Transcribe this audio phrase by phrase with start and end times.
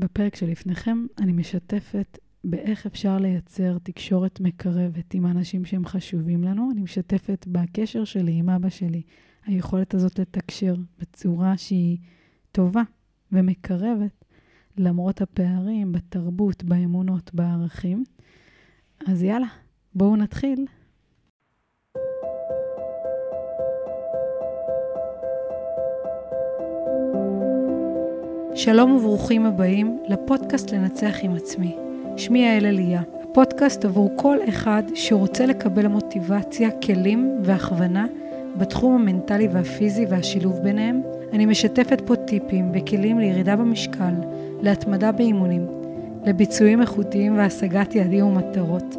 [0.00, 6.70] בפרק שלפניכם אני משתפת באיך אפשר לייצר תקשורת מקרבת עם האנשים שהם חשובים לנו.
[6.72, 9.02] אני משתפת בקשר שלי עם אבא שלי,
[9.46, 11.98] היכולת הזאת לתקשר בצורה שהיא
[12.52, 12.82] טובה
[13.32, 14.24] ומקרבת,
[14.76, 18.04] למרות הפערים בתרבות, באמונות, בערכים.
[19.06, 19.48] אז יאללה,
[19.94, 20.66] בואו נתחיל.
[28.64, 31.76] שלום וברוכים הבאים לפודקאסט לנצח עם עצמי.
[32.16, 38.06] שמי יעל אליה, הפודקאסט עבור כל אחד שרוצה לקבל מוטיבציה, כלים והכוונה
[38.56, 41.02] בתחום המנטלי והפיזי והשילוב ביניהם.
[41.32, 44.14] אני משתפת פה טיפים וכלים לירידה במשקל,
[44.62, 45.66] להתמדה באימונים,
[46.26, 48.96] לביצועים איכותיים והשגת יעדים ומטרות.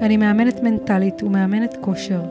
[0.00, 2.22] אני מאמנת מנטלית ומאמנת כושר.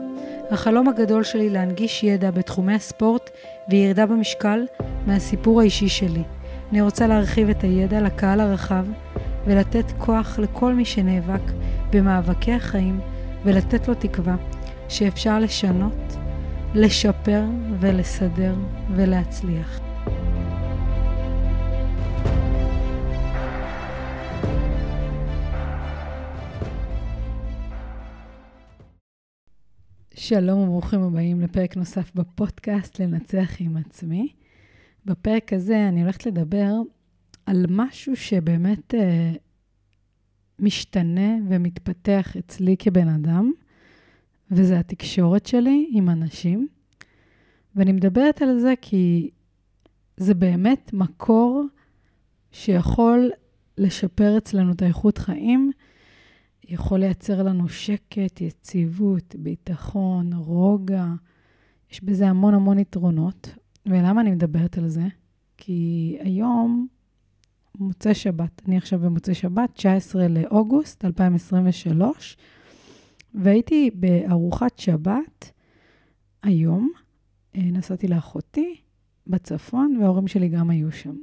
[0.50, 3.30] החלום הגדול שלי להנגיש ידע בתחומי הספורט
[3.68, 4.66] וירידה במשקל
[5.06, 6.22] מהסיפור האישי שלי.
[6.70, 8.84] אני רוצה להרחיב את הידע לקהל הרחב
[9.46, 11.52] ולתת כוח לכל מי שנאבק
[11.92, 13.00] במאבקי החיים
[13.44, 14.36] ולתת לו תקווה
[14.88, 16.16] שאפשר לשנות,
[16.74, 17.42] לשפר
[17.80, 18.54] ולסדר
[18.96, 19.80] ולהצליח.
[30.14, 34.43] שלום וברוכים הבאים לפרק נוסף בפודקאסט לנצח עם עצמי.
[35.06, 36.72] בפרק הזה אני הולכת לדבר
[37.46, 39.32] על משהו שבאמת אה,
[40.58, 43.52] משתנה ומתפתח אצלי כבן אדם,
[44.50, 46.68] וזה התקשורת שלי עם אנשים.
[47.76, 49.30] ואני מדברת על זה כי
[50.16, 51.64] זה באמת מקור
[52.52, 53.30] שיכול
[53.78, 55.70] לשפר אצלנו את האיכות חיים,
[56.68, 61.06] יכול לייצר לנו שקט, יציבות, ביטחון, רוגע.
[61.92, 63.54] יש בזה המון המון יתרונות.
[63.86, 65.02] ולמה אני מדברת על זה?
[65.56, 66.86] כי היום,
[67.78, 72.36] מוצאי שבת, אני עכשיו במוצאי שבת, 19 לאוגוסט 2023,
[73.34, 75.50] והייתי בארוחת שבת
[76.42, 76.92] היום,
[77.56, 78.76] אה, נסעתי לאחותי
[79.26, 81.16] בצפון, וההורים שלי גם היו שם.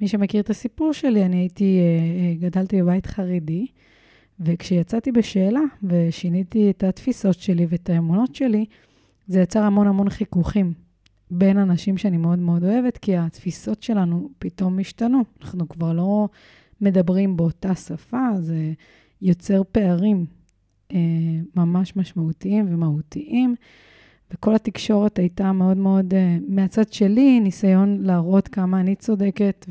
[0.00, 3.66] מי שמכיר את הסיפור שלי, אני הייתי, אה, אה, גדלתי בבית חרדי,
[4.40, 8.64] וכשיצאתי בשאלה ושיניתי את התפיסות שלי ואת האמונות שלי,
[9.26, 10.72] זה יצר המון המון חיכוכים
[11.30, 15.22] בין אנשים שאני מאוד מאוד אוהבת, כי התפיסות שלנו פתאום השתנו.
[15.42, 16.28] אנחנו כבר לא
[16.80, 18.72] מדברים באותה שפה, זה
[19.22, 20.26] יוצר פערים
[20.92, 20.98] אה,
[21.56, 23.54] ממש משמעותיים ומהותיים.
[24.30, 29.66] וכל התקשורת הייתה מאוד מאוד, אה, מהצד שלי, ניסיון להראות כמה אני צודקת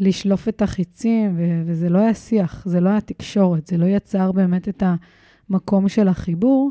[0.00, 4.32] ולשלוף את החיצים, ו- וזה לא היה שיח, זה לא היה תקשורת, זה לא יצר
[4.32, 4.82] באמת את
[5.50, 6.70] המקום של החיבור.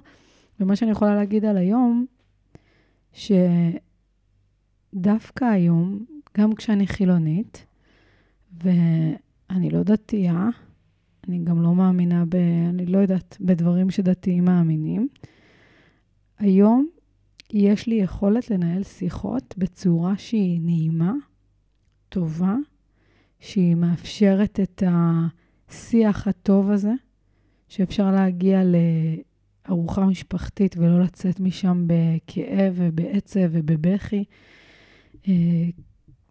[0.60, 2.06] ומה שאני יכולה להגיד על היום,
[4.94, 6.06] שדווקא היום,
[6.38, 7.66] גם כשאני חילונית,
[8.64, 10.50] ואני לא דתייה,
[11.28, 12.36] אני גם לא מאמינה ב...
[12.70, 15.08] אני לא יודעת, בדברים שדתיים מאמינים,
[16.40, 16.88] היום
[17.54, 21.14] יש לי יכולת לנהל שיחות בצורה שהיא נעימה,
[22.10, 22.56] טובה,
[23.40, 26.94] שהיא מאפשרת את השיח הטוב הזה,
[27.68, 28.64] שאפשר להגיע
[29.70, 34.24] ארוחה משפחתית ולא לצאת משם בכאב ובעצב ובבכי,
[35.28, 35.34] אה,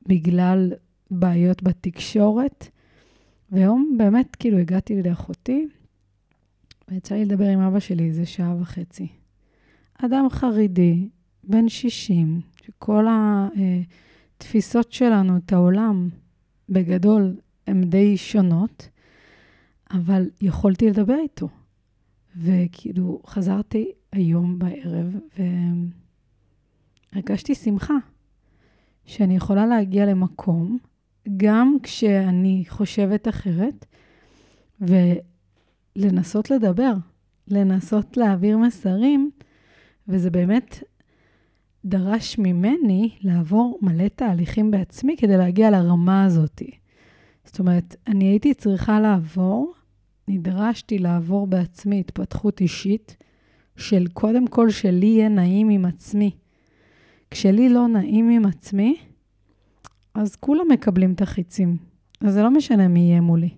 [0.06, 0.72] בגלל
[1.10, 2.68] בעיות בתקשורת.
[3.52, 5.68] והיום באמת, כאילו, הגעתי לאחותי,
[6.88, 9.08] ויצא לי לדבר עם אבא שלי איזה שעה וחצי.
[10.04, 11.08] אדם חרדי,
[11.44, 13.06] בן 60, שכל
[14.36, 16.08] התפיסות שלנו, את העולם,
[16.68, 18.88] בגדול, הן די שונות,
[19.90, 21.48] אבל יכולתי לדבר איתו.
[22.38, 25.16] וכאילו, חזרתי היום בערב,
[27.14, 27.94] והרגשתי שמחה
[29.04, 30.78] שאני יכולה להגיע למקום,
[31.36, 33.86] גם כשאני חושבת אחרת,
[34.80, 36.92] ולנסות לדבר,
[37.48, 39.30] לנסות להעביר מסרים,
[40.08, 40.82] וזה באמת
[41.84, 46.62] דרש ממני לעבור מלא תהליכים בעצמי כדי להגיע לרמה הזאת.
[47.44, 49.72] זאת אומרת, אני הייתי צריכה לעבור
[50.28, 53.16] נדרשתי לעבור בעצמי התפתחות אישית
[53.76, 56.30] של קודם כל שלי יהיה נעים עם עצמי.
[57.30, 58.96] כשלי לא נעים עם עצמי,
[60.14, 61.76] אז כולם מקבלים את החיצים.
[62.20, 63.48] אז זה לא משנה מי יהיה מולי.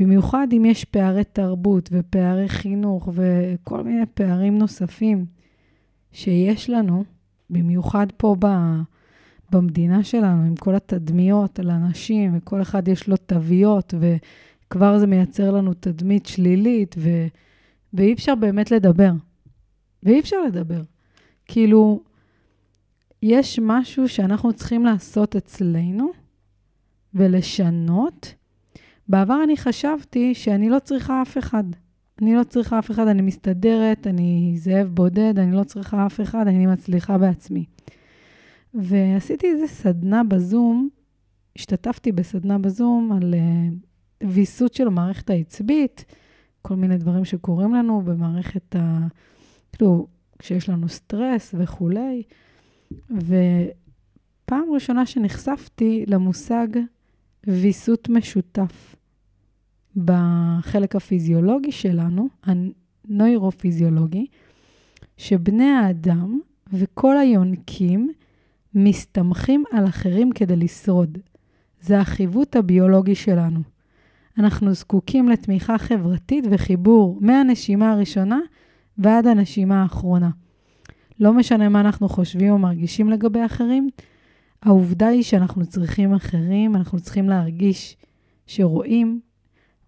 [0.00, 5.26] במיוחד אם יש פערי תרבות ופערי חינוך וכל מיני פערים נוספים
[6.12, 7.04] שיש לנו,
[7.50, 8.46] במיוחד פה ב,
[9.50, 13.94] במדינה שלנו, עם כל התדמיות על אנשים, וכל אחד יש לו תוויות.
[14.74, 17.10] כבר זה מייצר לנו תדמית שלילית, ו...
[17.92, 19.10] ואי אפשר באמת לדבר.
[20.02, 20.82] ואי אפשר לדבר.
[21.44, 22.00] כאילו,
[23.22, 26.10] יש משהו שאנחנו צריכים לעשות אצלנו,
[27.14, 28.34] ולשנות.
[29.08, 31.64] בעבר אני חשבתי שאני לא צריכה אף אחד.
[32.22, 36.46] אני לא צריכה אף אחד, אני מסתדרת, אני זאב בודד, אני לא צריכה אף אחד,
[36.46, 37.64] אני מצליחה בעצמי.
[38.74, 40.88] ועשיתי איזה סדנה בזום,
[41.56, 43.93] השתתפתי בסדנה בזום על uh,
[44.28, 46.04] ויסות של המערכת העצבית,
[46.62, 49.06] כל מיני דברים שקורים לנו במערכת ה...
[49.72, 50.06] כאילו,
[50.38, 52.22] כשיש לנו סטרס וכולי.
[53.10, 56.68] ופעם ראשונה שנחשפתי למושג
[57.46, 58.96] ויסות משותף
[59.96, 64.26] בחלק הפיזיולוגי שלנו, הנוירופיזיולוגי,
[65.16, 66.40] שבני האדם
[66.72, 68.12] וכל היונקים
[68.74, 71.18] מסתמכים על אחרים כדי לשרוד.
[71.80, 73.73] זה החיווט הביולוגי שלנו.
[74.38, 78.38] אנחנו זקוקים לתמיכה חברתית וחיבור מהנשימה הראשונה
[78.98, 80.30] ועד הנשימה האחרונה.
[81.20, 83.88] לא משנה מה אנחנו חושבים או מרגישים לגבי אחרים,
[84.62, 87.96] העובדה היא שאנחנו צריכים אחרים, אנחנו צריכים להרגיש
[88.46, 89.20] שרואים,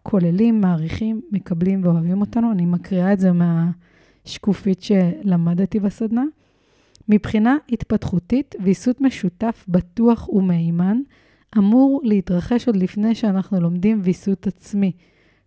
[0.03, 2.53] כוללים, מעריכים, מקבלים ואוהבים אותנו.
[2.53, 6.25] אני מקריאה את זה מהשקופית שלמדתי בסדנה.
[7.09, 10.99] מבחינה התפתחותית, ויסות משותף בטוח ומהימן
[11.59, 14.93] אמור להתרחש עוד לפני שאנחנו לומדים ויסות עצמי.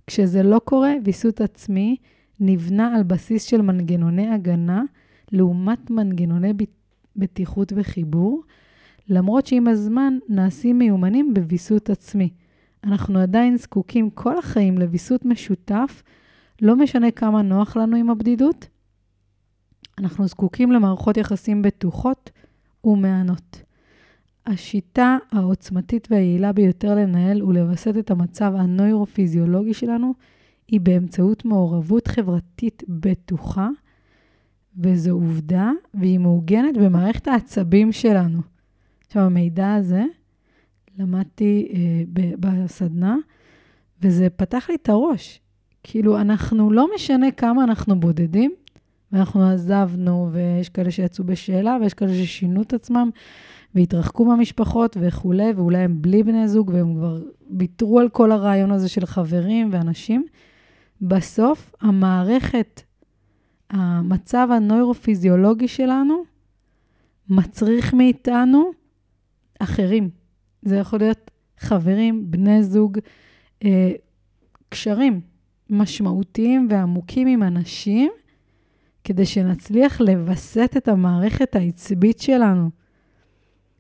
[0.07, 1.95] כשזה לא קורה, ויסות עצמי
[2.39, 4.83] נבנה על בסיס של מנגנוני הגנה
[5.31, 6.53] לעומת מנגנוני
[7.15, 8.43] בטיחות וחיבור,
[9.07, 12.29] למרות שעם הזמן נעשים מיומנים בוויסות עצמי.
[12.83, 16.03] אנחנו עדיין זקוקים כל החיים לוויסות משותף,
[16.61, 18.67] לא משנה כמה נוח לנו עם הבדידות,
[19.99, 22.31] אנחנו זקוקים למערכות יחסים בטוחות
[22.83, 23.61] ומהנות.
[24.49, 30.13] השיטה העוצמתית והיעילה ביותר לנהל ולווסת את המצב הנוירופיזיולוגי שלנו
[30.67, 33.69] היא באמצעות מעורבות חברתית בטוחה,
[34.77, 38.41] וזו עובדה, והיא מעוגנת במערכת העצבים שלנו.
[39.07, 40.03] עכשיו, המידע הזה,
[40.97, 43.17] למדתי אה, בסדנה,
[44.01, 45.41] וזה פתח לי את הראש.
[45.83, 48.51] כאילו, אנחנו, לא משנה כמה אנחנו בודדים,
[49.11, 53.09] ואנחנו עזבנו, ויש כאלה שיצאו בשאלה, ויש כאלה ששינו את עצמם,
[53.75, 57.21] והתרחקו מהמשפחות וכולי, ואולי הם בלי בני זוג, והם כבר
[57.57, 60.25] ויתרו על כל הרעיון הזה של חברים ואנשים.
[61.01, 62.81] בסוף, המערכת,
[63.69, 66.23] המצב הנוירופיזיולוגי שלנו,
[67.29, 68.71] מצריך מאיתנו
[69.59, 70.09] אחרים.
[70.61, 72.97] זה יכול להיות חברים, בני זוג,
[73.63, 73.91] אה,
[74.69, 75.21] קשרים
[75.69, 78.11] משמעותיים ועמוקים עם אנשים,
[79.03, 82.69] כדי שנצליח לווסת את המערכת העצבית שלנו.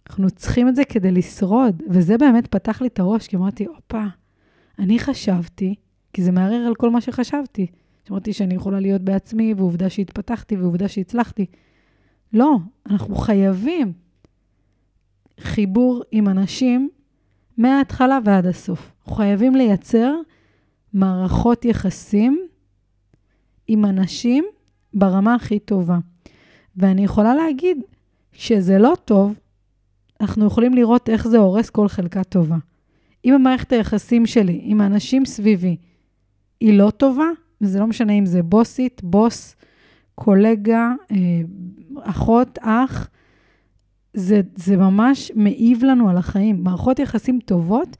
[0.09, 4.03] אנחנו צריכים את זה כדי לשרוד, וזה באמת פתח לי את הראש, כי אמרתי, הופה,
[4.79, 5.75] אני חשבתי,
[6.13, 7.67] כי זה מערער על כל מה שחשבתי.
[8.11, 11.45] אמרתי שאני יכולה להיות בעצמי, ועובדה שהתפתחתי, ועובדה שהצלחתי.
[12.33, 12.57] לא,
[12.89, 13.93] אנחנו חייבים
[15.39, 16.89] חיבור עם אנשים
[17.57, 18.93] מההתחלה ועד הסוף.
[18.99, 20.15] אנחנו חייבים לייצר
[20.93, 22.47] מערכות יחסים
[23.67, 24.45] עם אנשים
[24.93, 25.97] ברמה הכי טובה.
[26.75, 27.77] ואני יכולה להגיד
[28.31, 29.39] שזה לא טוב,
[30.21, 32.57] אנחנו יכולים לראות איך זה הורס כל חלקה טובה.
[33.25, 35.77] אם המערכת היחסים שלי עם האנשים סביבי
[36.59, 37.27] היא לא טובה,
[37.61, 39.55] וזה לא משנה אם זה בוסית, בוס,
[40.15, 41.17] קולגה, אה,
[42.03, 43.09] אחות, אח,
[44.13, 46.63] זה, זה ממש מעיב לנו על החיים.
[46.63, 47.97] מערכות יחסים טובות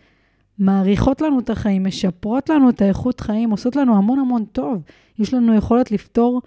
[0.60, 4.84] מעריכות לנו את החיים, משפרות לנו את האיכות חיים, עושות לנו המון המון טוב.
[5.20, 6.42] יש לנו יכולת לפתור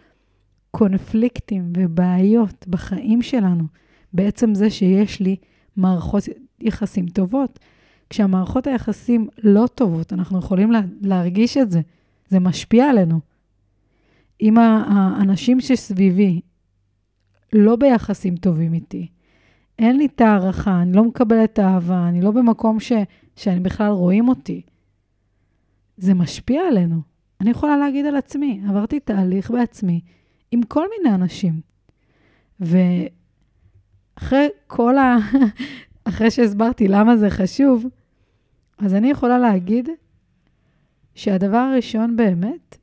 [0.70, 3.64] קונפליקטים ובעיות בחיים שלנו,
[4.12, 5.36] בעצם זה שיש לי
[5.76, 6.22] מערכות
[6.60, 7.58] יחסים טובות.
[8.10, 11.80] כשהמערכות היחסים לא טובות, אנחנו יכולים לה, להרגיש את זה,
[12.28, 13.20] זה משפיע עלינו.
[14.40, 16.40] אם האנשים שסביבי
[17.52, 19.06] לא ביחסים טובים איתי,
[19.78, 22.92] אין לי את הערכה, אני לא מקבלת אהבה, אני לא במקום ש,
[23.36, 24.62] שאני בכלל רואים אותי.
[25.96, 27.00] זה משפיע עלינו.
[27.40, 30.00] אני יכולה להגיד על עצמי, עברתי תהליך בעצמי
[30.50, 31.60] עם כל מיני אנשים.
[34.22, 35.16] ואחרי כל ה...
[36.08, 37.86] אחרי שהסברתי למה זה חשוב,
[38.78, 39.88] אז אני יכולה להגיד
[41.14, 42.78] שהדבר הראשון באמת,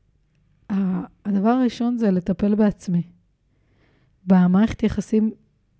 [1.25, 3.01] הדבר הראשון זה לטפל בעצמי.
[4.27, 5.31] במערכת יחסים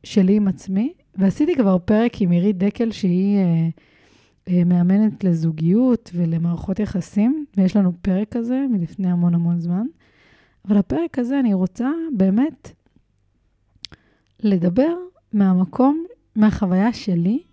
[0.04, 3.70] שלי עם עצמי, ועשיתי כבר פרק עם עירית דקל, שהיא אה,
[4.48, 9.86] אה, מאמנת לזוגיות ולמערכות יחסים, ויש לנו פרק כזה מלפני המון המון זמן.
[10.68, 12.72] אבל הפרק הזה אני רוצה באמת
[14.40, 14.94] לדבר
[15.34, 16.06] מהמקום,
[16.36, 17.44] מהחוויה שלי,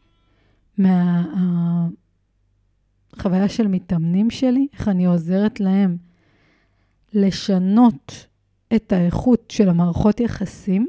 [0.78, 1.92] מהחוויה
[3.22, 5.96] מה, של מתאמנים שלי, איך אני עוזרת להם
[7.12, 8.26] לשנות
[8.76, 10.88] את האיכות של המערכות יחסים,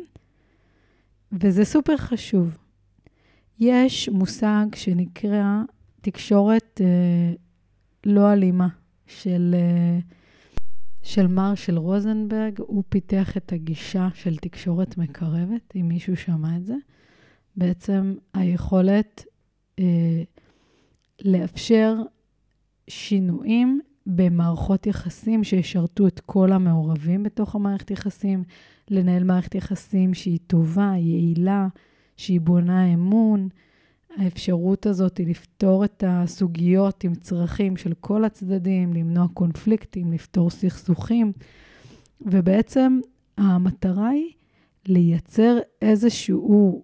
[1.32, 2.58] וזה סופר חשוב.
[3.60, 5.62] יש מושג שנקרא
[6.02, 7.34] תקשורת אה,
[8.06, 8.68] לא אלימה
[9.08, 10.00] של, אה,
[11.08, 12.60] של מרשל רוזנברג.
[12.60, 16.76] הוא פיתח את הגישה של תקשורת מקרבת, אם מישהו שמע את זה.
[17.56, 19.26] בעצם היכולת
[19.80, 20.24] אה,
[21.26, 21.96] לאפשר
[22.88, 28.44] שינויים במערכות יחסים שישרתו את כל המעורבים בתוך המערכת יחסים,
[28.90, 31.68] לנהל מערכת יחסים שהיא טובה, יעילה,
[32.18, 33.50] שהיא בונה אמון.
[34.18, 41.32] האפשרות הזאת היא לפתור את הסוגיות עם צרכים של כל הצדדים, למנוע קונפליקטים, לפתור סכסוכים,
[42.22, 43.00] ובעצם
[43.38, 44.32] המטרה היא
[44.88, 46.84] לייצר איזשהו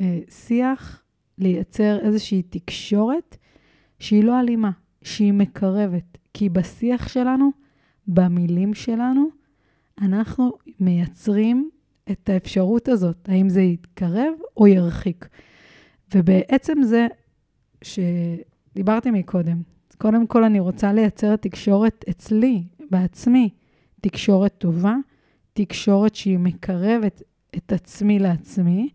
[0.00, 1.02] אה, שיח,
[1.38, 3.36] לייצר איזושהי תקשורת
[3.98, 4.70] שהיא לא אלימה,
[5.02, 6.18] שהיא מקרבת.
[6.34, 7.50] כי בשיח שלנו,
[8.08, 9.28] במילים שלנו,
[10.02, 11.70] אנחנו מייצרים
[12.10, 15.28] את האפשרות הזאת, האם זה יתקרב או ירחיק.
[16.14, 17.06] ובעצם זה
[17.82, 19.62] שדיברתי מקודם,
[19.98, 23.48] קודם כל אני רוצה לייצר תקשורת אצלי, בעצמי,
[24.00, 24.96] תקשורת טובה,
[25.52, 27.22] תקשורת שהיא מקרבת
[27.56, 28.88] את עצמי לעצמי,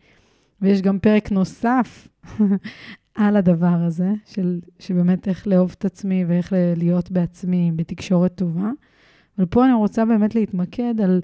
[0.62, 2.08] ויש גם פרק נוסף
[3.16, 8.70] על הדבר הזה, של, שבאמת איך לאהוב את עצמי ואיך להיות בעצמי בתקשורת טובה.
[9.38, 11.22] אבל פה אני רוצה באמת להתמקד על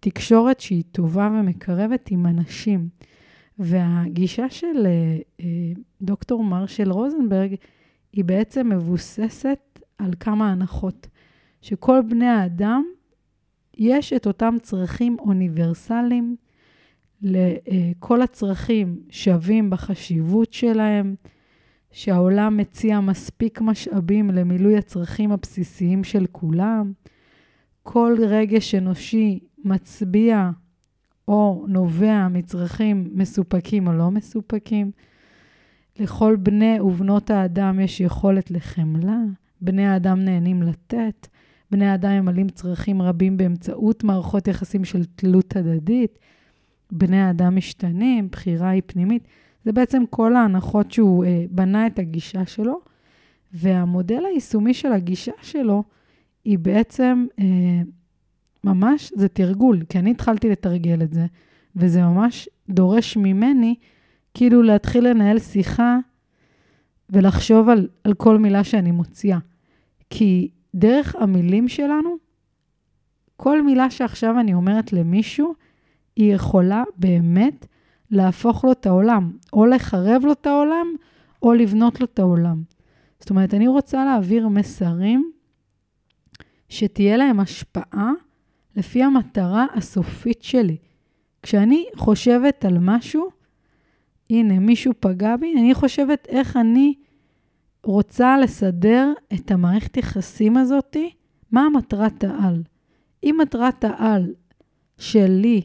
[0.00, 2.88] תקשורת שהיא טובה ומקרבת עם אנשים.
[3.58, 7.54] והגישה של אה, אה, דוקטור מרשל רוזנברג
[8.12, 11.06] היא בעצם מבוססת על כמה הנחות.
[11.60, 12.84] שכל בני האדם,
[13.76, 16.36] יש את אותם צרכים אוניברסליים,
[17.22, 21.14] לכל הצרכים שווים בחשיבות שלהם,
[21.90, 26.92] שהעולם מציע מספיק משאבים למילוי הצרכים הבסיסיים של כולם.
[27.82, 30.50] כל רגש אנושי מצביע
[31.28, 34.90] או נובע מצרכים מסופקים או לא מסופקים.
[35.98, 39.18] לכל בני ובנות האדם יש יכולת לחמלה,
[39.60, 41.26] בני האדם נהנים לתת,
[41.70, 46.18] בני האדם ממלאים צרכים רבים באמצעות מערכות יחסים של תלות הדדית,
[46.92, 49.28] בני האדם משתנים, בחירה היא פנימית.
[49.64, 52.80] זה בעצם כל ההנחות שהוא אה, בנה את הגישה שלו,
[53.52, 55.84] והמודל היישומי של הגישה שלו
[56.44, 57.82] היא בעצם אה,
[58.64, 61.26] ממש, זה תרגול, כי אני התחלתי לתרגל את זה,
[61.76, 63.74] וזה ממש דורש ממני
[64.34, 65.98] כאילו להתחיל לנהל שיחה
[67.10, 69.38] ולחשוב על, על כל מילה שאני מוציאה.
[70.10, 72.16] כי דרך המילים שלנו,
[73.36, 75.54] כל מילה שעכשיו אני אומרת למישהו,
[76.16, 77.66] היא יכולה באמת
[78.10, 80.86] להפוך לו את העולם, או לחרב לו את העולם,
[81.42, 82.62] או לבנות לו את העולם.
[83.20, 85.30] זאת אומרת, אני רוצה להעביר מסרים
[86.68, 88.12] שתהיה להם השפעה
[88.76, 90.76] לפי המטרה הסופית שלי.
[91.42, 93.28] כשאני חושבת על משהו,
[94.30, 96.94] הנה, מישהו פגע בי, אני חושבת איך אני
[97.84, 101.10] רוצה לסדר את המערכת יחסים הזאתי,
[101.52, 102.62] מה המטרת העל.
[103.24, 104.34] אם מטרת העל
[104.98, 105.62] שלי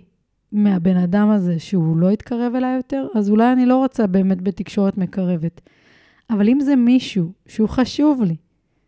[0.51, 4.97] מהבן אדם הזה שהוא לא יתקרב אליי יותר, אז אולי אני לא רוצה באמת בתקשורת
[4.97, 5.61] מקרבת.
[6.29, 8.35] אבל אם זה מישהו שהוא חשוב לי,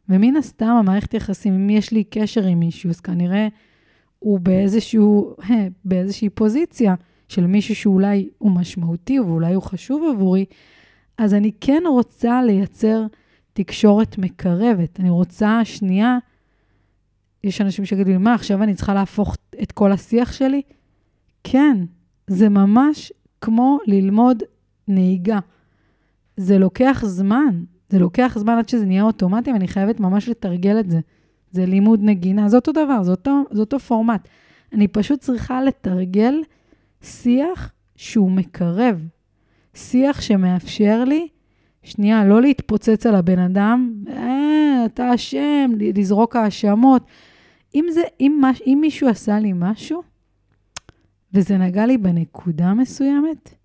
[0.10, 3.48] ומן הסתם המערכת יחסים, אם יש לי קשר עם מישהו, אז כנראה
[4.22, 5.36] הוא באיזשהו,
[5.86, 6.96] באיזושהי פוזיציה
[7.28, 10.46] של מישהו שאולי הוא משמעותי ואולי הוא חשוב עבורי,
[11.18, 13.06] אז אני כן רוצה לייצר
[13.54, 15.00] תקשורת מקרבת.
[15.00, 16.18] אני רוצה שנייה,
[17.44, 20.62] יש אנשים שיגידו לי, מה, עכשיו אני צריכה להפוך את כל השיח שלי?
[21.44, 21.78] כן,
[22.28, 23.12] זה ממש
[23.42, 24.44] כמו ללמוד
[24.88, 25.40] נהיגה.
[26.38, 30.90] זה לוקח זמן, זה לוקח זמן עד שזה נהיה אוטומטי, ואני חייבת ממש לתרגל את
[30.90, 31.00] זה.
[31.52, 34.28] זה לימוד נגינה, זה אותו דבר, זה אותו, זה אותו פורמט.
[34.74, 36.36] אני פשוט צריכה לתרגל
[37.02, 39.08] שיח שהוא מקרב.
[39.74, 41.28] שיח שמאפשר לי,
[41.84, 47.06] שנייה, לא להתפוצץ על הבן אדם, אה, אתה אשם, לזרוק האשמות.
[47.76, 50.02] אם, זה, אם, מש, אם מישהו עשה לי משהו,
[51.34, 53.56] וזה נגע לי בנקודה מסוימת,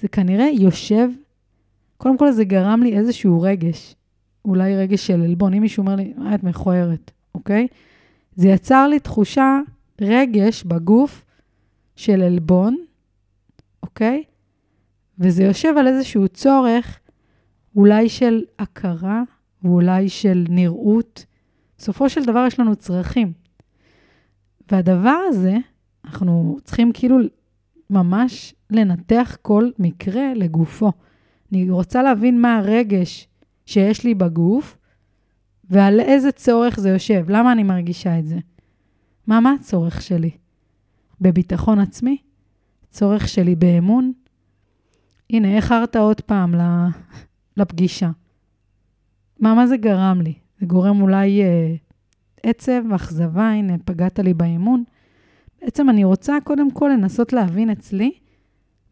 [0.00, 1.08] זה כנראה יושב,
[1.96, 3.94] קודם כל זה גרם לי איזשהו רגש,
[4.44, 5.54] אולי רגש של עלבון.
[5.54, 7.66] אם מישהו אומר לי, מה את מכוערת, אוקיי?
[8.36, 9.60] זה יצר לי תחושה,
[10.00, 11.24] רגש בגוף
[11.96, 12.76] של עלבון,
[13.82, 14.24] אוקיי?
[15.18, 16.98] וזה יושב על איזשהו צורך,
[17.76, 19.22] אולי של הכרה,
[19.62, 21.26] ואולי של נראות.
[21.78, 23.32] בסופו של דבר יש לנו צרכים.
[24.70, 25.56] והדבר הזה,
[26.04, 27.18] אנחנו צריכים כאילו
[27.90, 30.92] ממש לנתח כל מקרה לגופו.
[31.52, 33.28] אני רוצה להבין מה הרגש
[33.66, 34.78] שיש לי בגוף,
[35.70, 37.24] ועל איזה צורך זה יושב.
[37.28, 38.38] למה אני מרגישה את זה?
[39.26, 40.30] מה, מה הצורך שלי?
[41.20, 42.16] בביטחון עצמי?
[42.90, 44.12] צורך שלי באמון?
[45.30, 46.54] הנה, איחרת עוד פעם
[47.56, 48.10] לפגישה.
[49.40, 50.34] מה, מה זה גרם לי?
[50.60, 51.74] זה גורם אולי אה,
[52.42, 54.84] עצב, אכזבה, הנה, פגעת לי באמון.
[55.62, 58.12] בעצם אני רוצה קודם כל לנסות להבין אצלי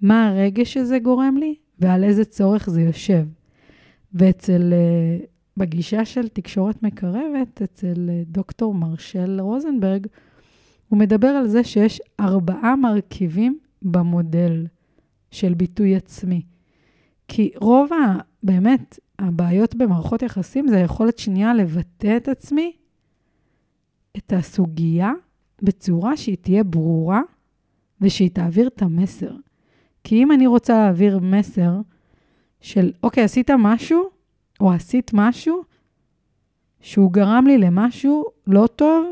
[0.00, 3.26] מה הרגש שזה גורם לי ועל איזה צורך זה יושב.
[4.14, 10.06] ואצל, אה, בגישה של תקשורת מקרבת, אצל אה, דוקטור מרשל רוזנברג,
[10.88, 14.66] הוא מדבר על זה שיש ארבעה מרכיבים במודל
[15.30, 16.42] של ביטוי עצמי.
[17.28, 22.72] כי רוב, ה, באמת, הבעיות במערכות יחסים זה היכולת שנייה לבטא את עצמי,
[24.16, 25.12] את הסוגיה,
[25.62, 27.20] בצורה שהיא תהיה ברורה
[28.00, 29.32] ושהיא תעביר את המסר.
[30.04, 31.80] כי אם אני רוצה להעביר מסר
[32.60, 34.15] של, אוקיי, עשית משהו,
[34.60, 35.62] או עשית משהו,
[36.80, 39.06] שהוא גרם לי למשהו לא טוב,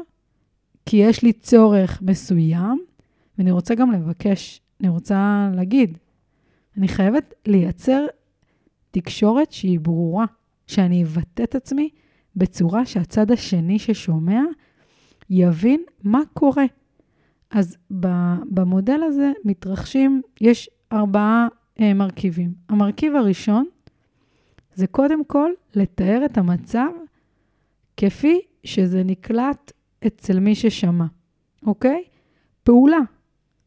[0.86, 2.84] כי יש לי צורך מסוים,
[3.38, 5.98] ואני רוצה גם לבקש, אני רוצה להגיד,
[6.76, 8.06] אני חייבת לייצר
[8.90, 10.26] תקשורת שהיא ברורה,
[10.66, 11.88] שאני אבטא את עצמי
[12.36, 14.40] בצורה שהצד השני ששומע
[15.30, 16.64] יבין מה קורה.
[17.50, 17.76] אז
[18.50, 21.48] במודל הזה מתרחשים, יש ארבעה
[21.80, 22.54] אה, מרכיבים.
[22.68, 23.66] המרכיב הראשון
[24.74, 26.90] זה קודם כל לתאר את המצב
[27.96, 29.72] כפי שזה נקלט
[30.06, 31.04] אצל מי ששמע,
[31.66, 32.04] אוקיי?
[32.62, 32.98] פעולה.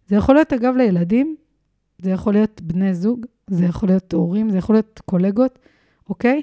[0.07, 1.35] זה יכול להיות, אגב, לילדים,
[2.01, 5.59] זה יכול להיות בני זוג, זה יכול להיות הורים, זה יכול להיות קולגות,
[6.09, 6.41] אוקיי?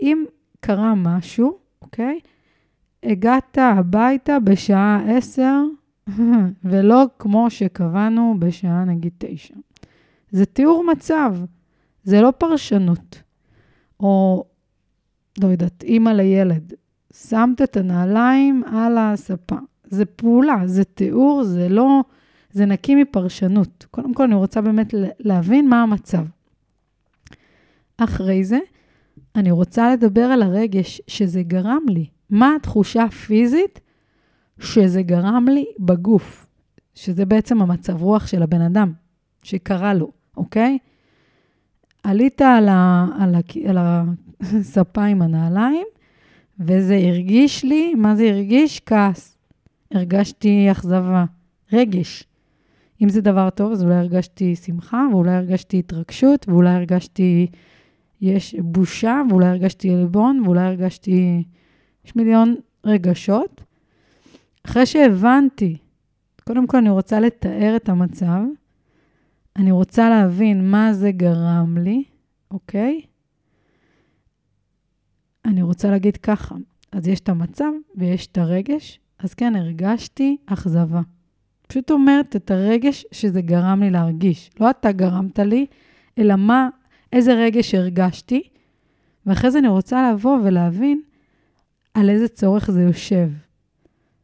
[0.00, 0.24] אם
[0.60, 2.20] קרה משהו, אוקיי?
[3.02, 5.42] הגעת הביתה בשעה 10,
[6.64, 9.54] ולא כמו שקבענו בשעה נגיד 9.
[10.30, 11.36] זה תיאור מצב,
[12.04, 13.23] זה לא פרשנות.
[14.00, 14.44] או,
[15.42, 16.72] לא יודעת, אימא לילד,
[17.12, 19.56] שמת את הנעליים על הספה.
[19.84, 22.02] זה פעולה, זה תיאור, זה לא,
[22.52, 23.86] זה נקי מפרשנות.
[23.90, 26.24] קודם כל, אני רוצה באמת להבין מה המצב.
[27.96, 28.58] אחרי זה,
[29.36, 32.06] אני רוצה לדבר על הרגש שזה גרם לי.
[32.30, 33.80] מה התחושה הפיזית
[34.58, 36.46] שזה גרם לי בגוף,
[36.94, 38.92] שזה בעצם המצב רוח של הבן אדם,
[39.42, 40.78] שקרה לו, אוקיי?
[42.04, 43.78] עלית על, ה, על, ה, על
[44.40, 45.86] הספה עם הנעליים,
[46.60, 48.80] וזה הרגיש לי, מה זה הרגיש?
[48.86, 49.38] כעס.
[49.94, 51.24] הרגשתי אכזבה,
[51.72, 52.24] רגש.
[53.02, 57.46] אם זה דבר טוב, אז אולי הרגשתי שמחה, ואולי הרגשתי התרגשות, ואולי הרגשתי
[58.20, 61.44] יש בושה, ואולי הרגשתי עלבון, ואולי הרגשתי...
[62.04, 63.64] יש מיליון רגשות.
[64.66, 65.76] אחרי שהבנתי,
[66.44, 68.40] קודם כל אני רוצה לתאר את המצב,
[69.56, 72.04] אני רוצה להבין מה זה גרם לי,
[72.50, 73.00] אוקיי?
[75.44, 76.54] אני רוצה להגיד ככה,
[76.92, 81.00] אז יש את המצב ויש את הרגש, אז כן, הרגשתי אכזבה.
[81.66, 84.50] פשוט אומרת את הרגש שזה גרם לי להרגיש.
[84.60, 85.66] לא אתה גרמת לי,
[86.18, 86.68] אלא מה,
[87.12, 88.42] איזה רגש הרגשתי,
[89.26, 91.02] ואחרי זה אני רוצה לבוא ולהבין
[91.94, 93.30] על איזה צורך זה יושב.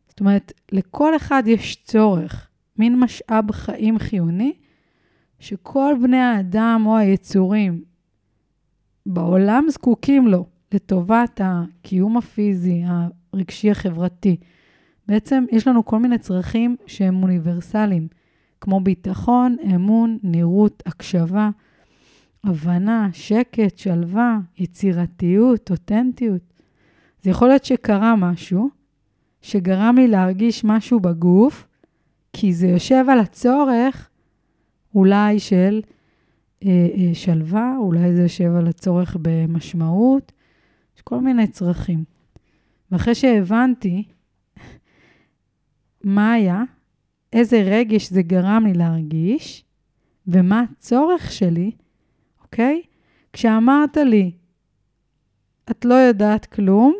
[0.08, 4.52] זאת אומרת, לכל אחד יש צורך, מין משאב חיים חיוני,
[5.40, 7.82] שכל בני האדם או היצורים
[9.06, 14.36] בעולם זקוקים לו לטובת הקיום הפיזי, הרגשי, החברתי.
[15.08, 18.08] בעצם יש לנו כל מיני צרכים שהם אוניברסליים,
[18.60, 21.50] כמו ביטחון, אמון, נראות, הקשבה,
[22.44, 26.42] הבנה, שקט, שלווה, יצירתיות, אותנטיות.
[27.22, 28.70] זה יכול להיות שקרה משהו
[29.42, 31.66] שגרם לי להרגיש משהו בגוף,
[32.32, 34.09] כי זה יושב על הצורך
[34.94, 35.80] אולי של
[36.64, 40.32] אה, אה, שלווה, אולי זה יושב על הצורך במשמעות,
[40.96, 42.04] יש כל מיני צרכים.
[42.92, 44.04] ואחרי שהבנתי
[46.04, 46.62] מה היה,
[47.32, 49.64] איזה רגש זה גרם לי להרגיש,
[50.26, 51.70] ומה הצורך שלי,
[52.42, 52.82] אוקיי?
[53.32, 54.32] כשאמרת לי,
[55.70, 56.94] את לא יודעת כלום,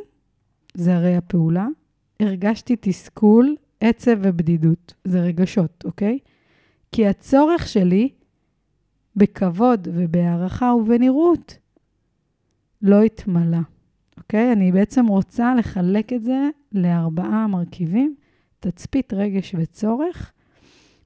[0.74, 1.66] זה הרי הפעולה,
[2.20, 4.94] הרגשתי תסכול, עצב ובדידות.
[5.05, 6.18] זה רגשות, אוקיי?
[6.92, 8.09] כי הצורך שלי
[9.16, 11.59] בכבוד ובהערכה ובנראות
[12.83, 13.59] לא התמלא,
[14.16, 14.53] אוקיי?
[14.53, 18.14] אני בעצם רוצה לחלק את זה לארבעה מרכיבים,
[18.61, 20.33] תצפית, רגש וצורך,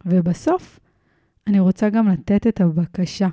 [0.06, 0.80] ובסוף
[1.46, 3.28] אני רוצה גם לתת את הבקשה,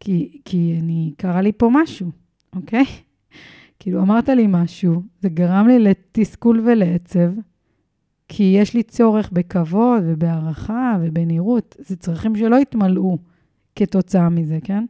[0.00, 2.10] כי, כי אני, קרה לי פה משהו,
[2.56, 2.84] אוקיי?
[3.78, 7.30] כאילו, אמרת לי משהו, זה גרם לי לתסכול ולעצב,
[8.28, 11.76] כי יש לי צורך בכבוד ובהערכה ובנראות.
[11.78, 13.18] זה צרכים שלא התמלאו
[13.76, 14.84] כתוצאה מזה, כן?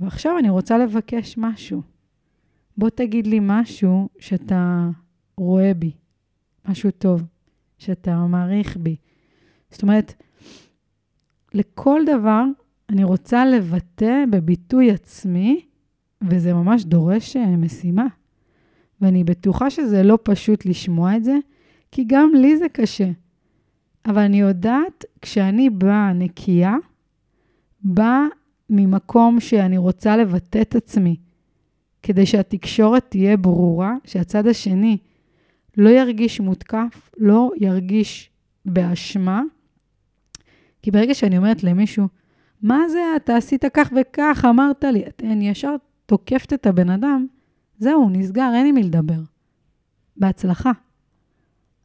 [0.00, 1.82] ועכשיו אני רוצה לבקש משהו.
[2.76, 4.88] בוא תגיד לי משהו שאתה
[5.36, 5.92] רואה בי,
[6.68, 7.22] משהו טוב,
[7.78, 8.96] שאתה מעריך בי.
[9.70, 10.14] זאת אומרת,
[11.54, 12.44] לכל דבר
[12.90, 15.66] אני רוצה לבטא בביטוי עצמי
[16.22, 18.06] וזה ממש דורש אה, משימה.
[19.00, 21.36] ואני בטוחה שזה לא פשוט לשמוע את זה,
[21.90, 23.10] כי גם לי זה קשה.
[24.06, 26.74] אבל אני יודעת, כשאני באה נקייה,
[27.82, 28.24] באה
[28.70, 31.16] ממקום שאני רוצה לבטא את עצמי,
[32.02, 34.98] כדי שהתקשורת תהיה ברורה, שהצד השני
[35.76, 38.30] לא ירגיש מותקף, לא ירגיש
[38.64, 39.42] באשמה.
[40.82, 42.08] כי ברגע שאני אומרת למישהו,
[42.62, 45.74] מה זה, אתה עשית כך וכך, אמרת לי, אני ישר
[46.06, 47.26] תוקפת את הבן אדם,
[47.78, 49.20] זהו, נסגר, אין עם מי לדבר.
[50.16, 50.72] בהצלחה.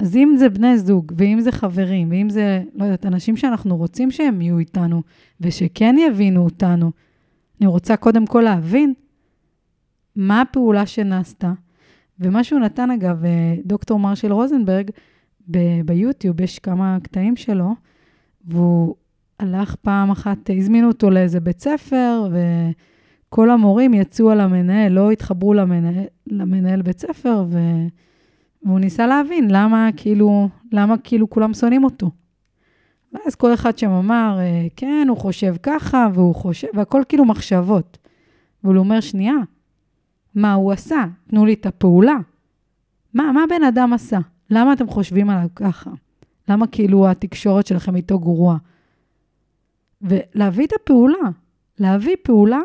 [0.03, 4.11] אז אם זה בני זוג, ואם זה חברים, ואם זה, לא יודעת, אנשים שאנחנו רוצים
[4.11, 5.01] שהם יהיו איתנו,
[5.41, 6.91] ושכן יבינו אותנו,
[7.61, 8.93] אני רוצה קודם כל להבין
[10.15, 11.53] מה הפעולה שנעשתה.
[12.19, 14.89] ומה שהוא נתן, אגב, אה, דוקטור מרשל רוזנברג,
[15.51, 17.69] ב- ביוטיוב יש כמה קטעים שלו,
[18.45, 18.95] והוא
[19.39, 22.29] הלך פעם אחת, הזמינו אותו לאיזה בית ספר,
[23.29, 27.59] וכל המורים יצאו על המנהל, לא התחברו למנהל, למנהל בית ספר, ו...
[28.65, 32.11] והוא ניסה להבין למה כאילו, למה כאילו כולם שונאים אותו.
[33.13, 37.97] ואז כל אחד שם אמר, אה, כן, הוא חושב ככה, והוא חושב, והכל כאילו מחשבות.
[38.63, 39.35] והוא אומר, שנייה,
[40.35, 41.05] מה הוא עשה?
[41.27, 42.17] תנו לי את הפעולה.
[43.13, 44.19] מה, מה בן אדם עשה?
[44.49, 45.91] למה אתם חושבים עליו ככה?
[46.49, 48.57] למה כאילו התקשורת שלכם איתו גרועה?
[50.01, 51.29] ולהביא את הפעולה,
[51.79, 52.61] להביא פעולה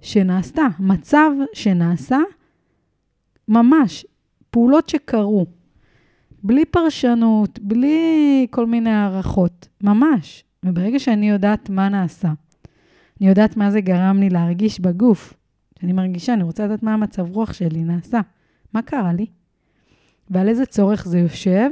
[0.00, 2.18] שנעשתה, מצב שנעשה,
[3.48, 4.06] ממש,
[4.52, 5.46] פעולות שקרו,
[6.42, 10.44] בלי פרשנות, בלי כל מיני הערכות, ממש.
[10.64, 12.32] וברגע שאני יודעת מה נעשה,
[13.20, 15.34] אני יודעת מה זה גרם לי להרגיש בגוף,
[15.80, 18.20] שאני מרגישה, אני רוצה לדעת מה המצב רוח שלי נעשה,
[18.74, 19.26] מה קרה לי,
[20.30, 21.70] ועל איזה צורך זה יושב.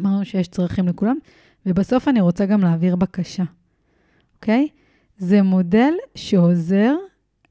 [0.00, 1.16] אמרנו שיש צרכים לכולם,
[1.66, 3.44] ובסוף אני רוצה גם להעביר בקשה,
[4.36, 4.68] אוקיי?
[5.18, 6.94] זה מודל שעוזר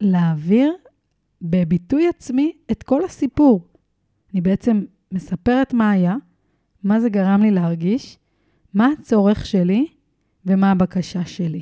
[0.02, 0.74] להעביר
[1.41, 3.75] בביטוי עצמי את כל הסיפור.
[4.36, 6.15] אני בעצם מספרת מה היה,
[6.84, 8.17] מה זה גרם לי להרגיש,
[8.74, 9.88] מה הצורך שלי
[10.45, 11.62] ומה הבקשה שלי.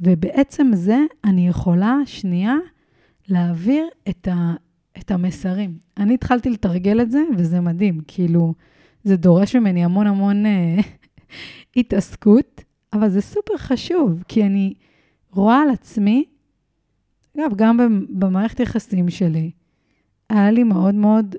[0.00, 2.56] ובעצם זה אני יכולה שנייה
[3.28, 4.54] להעביר את, ה,
[4.98, 5.78] את המסרים.
[5.96, 8.00] אני התחלתי לתרגל את זה, וזה מדהים.
[8.06, 8.54] כאילו,
[9.04, 10.76] זה דורש ממני המון המון אה,
[11.76, 14.74] התעסקות, אבל זה סופר חשוב, כי אני
[15.30, 16.24] רואה על עצמי,
[17.38, 19.50] אגב, גם במערכת יחסים שלי,
[20.30, 21.36] היה לי מאוד מאוד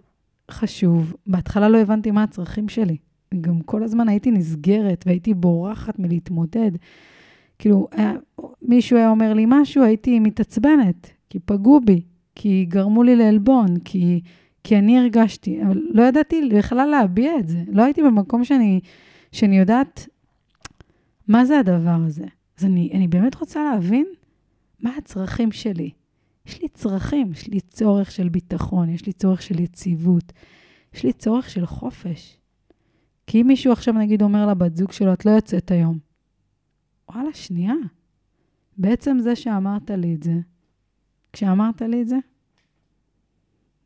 [0.51, 1.13] חשוב.
[1.27, 2.97] בהתחלה לא הבנתי מה הצרכים שלי.
[3.41, 6.71] גם כל הזמן הייתי נסגרת והייתי בורחת מלהתמודד.
[7.59, 8.13] כאילו, היה,
[8.61, 12.01] מישהו היה אומר לי משהו, הייתי מתעצבנת, כי פגעו בי,
[12.35, 14.21] כי גרמו לי לעלבון, כי,
[14.63, 17.63] כי אני הרגשתי, אבל לא ידעתי בכלל להביע את זה.
[17.67, 18.79] לא הייתי במקום שאני,
[19.31, 20.07] שאני יודעת
[21.27, 22.25] מה זה הדבר הזה.
[22.59, 24.05] אז אני, אני באמת רוצה להבין
[24.79, 25.89] מה הצרכים שלי.
[26.45, 30.33] יש לי צרכים, יש לי צורך של ביטחון, יש לי צורך של יציבות,
[30.93, 32.37] יש לי צורך של חופש.
[33.27, 35.99] כי אם מישהו עכשיו נגיד אומר לבת זוג שלו, את לא יוצאת היום,
[37.09, 37.73] וואלה, שנייה.
[38.77, 40.33] בעצם זה שאמרת לי את זה,
[41.33, 42.17] כשאמרת לי את זה,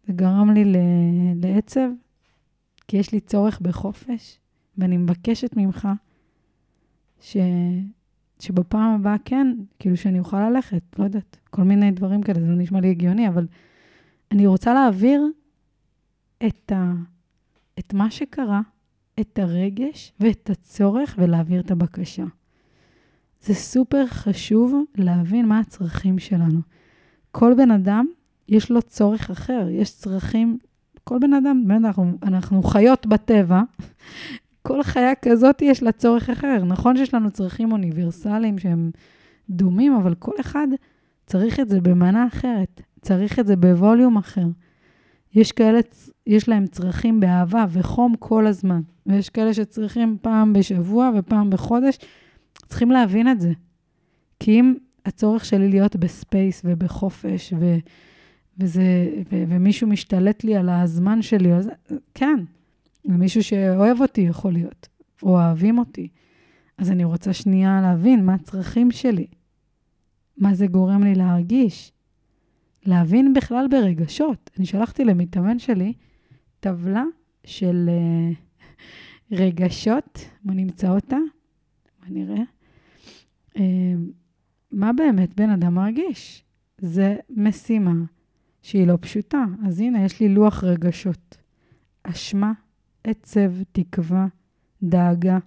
[0.08, 0.74] זה גרם לי
[1.36, 1.90] לעצב,
[2.88, 4.40] כי יש לי צורך בחופש,
[4.78, 5.88] ואני מבקשת ממך
[7.22, 7.38] ש...
[8.46, 9.48] שבפעם הבאה כן,
[9.80, 13.28] כאילו שאני אוכל ללכת, לא יודעת, כל מיני דברים כאלה, זה לא נשמע לי הגיוני,
[13.28, 13.48] אבל
[14.32, 15.26] אני רוצה להעביר
[16.48, 16.94] את, ה...
[17.80, 18.62] את מה שקרה,
[19.20, 22.26] את הרגש ואת הצורך ולהעביר את הבקשה.
[23.42, 26.60] זה סופר חשוב להבין מה הצרכים שלנו.
[27.32, 28.06] כל בן אדם,
[28.50, 30.58] יש לו צורך אחר, יש צרכים,
[31.04, 33.62] כל בן אדם, באמת, אנחנו, אנחנו חיות בטבע,
[34.66, 36.64] כל חיה כזאת יש לה צורך אחר.
[36.64, 38.92] נכון שיש לנו צרכים אוניברסליים שהם
[39.50, 40.68] דומים, אבל כל אחד
[41.26, 44.46] צריך את זה במנה אחרת, צריך את זה ב volume אחר.
[45.34, 45.80] יש כאלה,
[46.28, 51.98] יש להם צרכים באהבה וחום כל הזמן, ויש כאלה שצריכים פעם בשבוע ופעם בחודש.
[52.68, 53.52] צריכים להבין את זה.
[54.40, 54.76] כי אם
[55.06, 57.76] הצורך שלי להיות ב space ובחופש, ו,
[58.58, 58.84] וזה,
[59.32, 61.70] ו, ומישהו משתלט לי על הזמן שלי, אז
[62.14, 62.40] כן,
[63.06, 64.88] ומישהו שאוהב אותי יכול להיות,
[65.24, 66.08] או אוהבים אותי.
[66.78, 69.28] אז אני רוצה שנייה להבין מה הצרכים שלי,
[70.38, 71.92] מה זה גורם לי להרגיש,
[72.86, 74.50] להבין בכלל ברגשות.
[74.58, 75.94] אני שלחתי למתאמן שלי
[76.60, 77.04] טבלה
[77.44, 78.62] של uh,
[79.32, 81.18] רגשות, בוא נמצא אותה,
[82.00, 82.44] בוא נראה.
[83.54, 83.60] Uh,
[84.72, 86.44] מה באמת בן אדם מרגיש?
[86.78, 87.94] זה משימה
[88.62, 89.46] שהיא לא פשוטה.
[89.66, 91.38] אז הנה, יש לי לוח רגשות.
[92.04, 92.54] אשמה,
[93.08, 94.28] עצב, תקווה,
[94.84, 95.38] דאגה,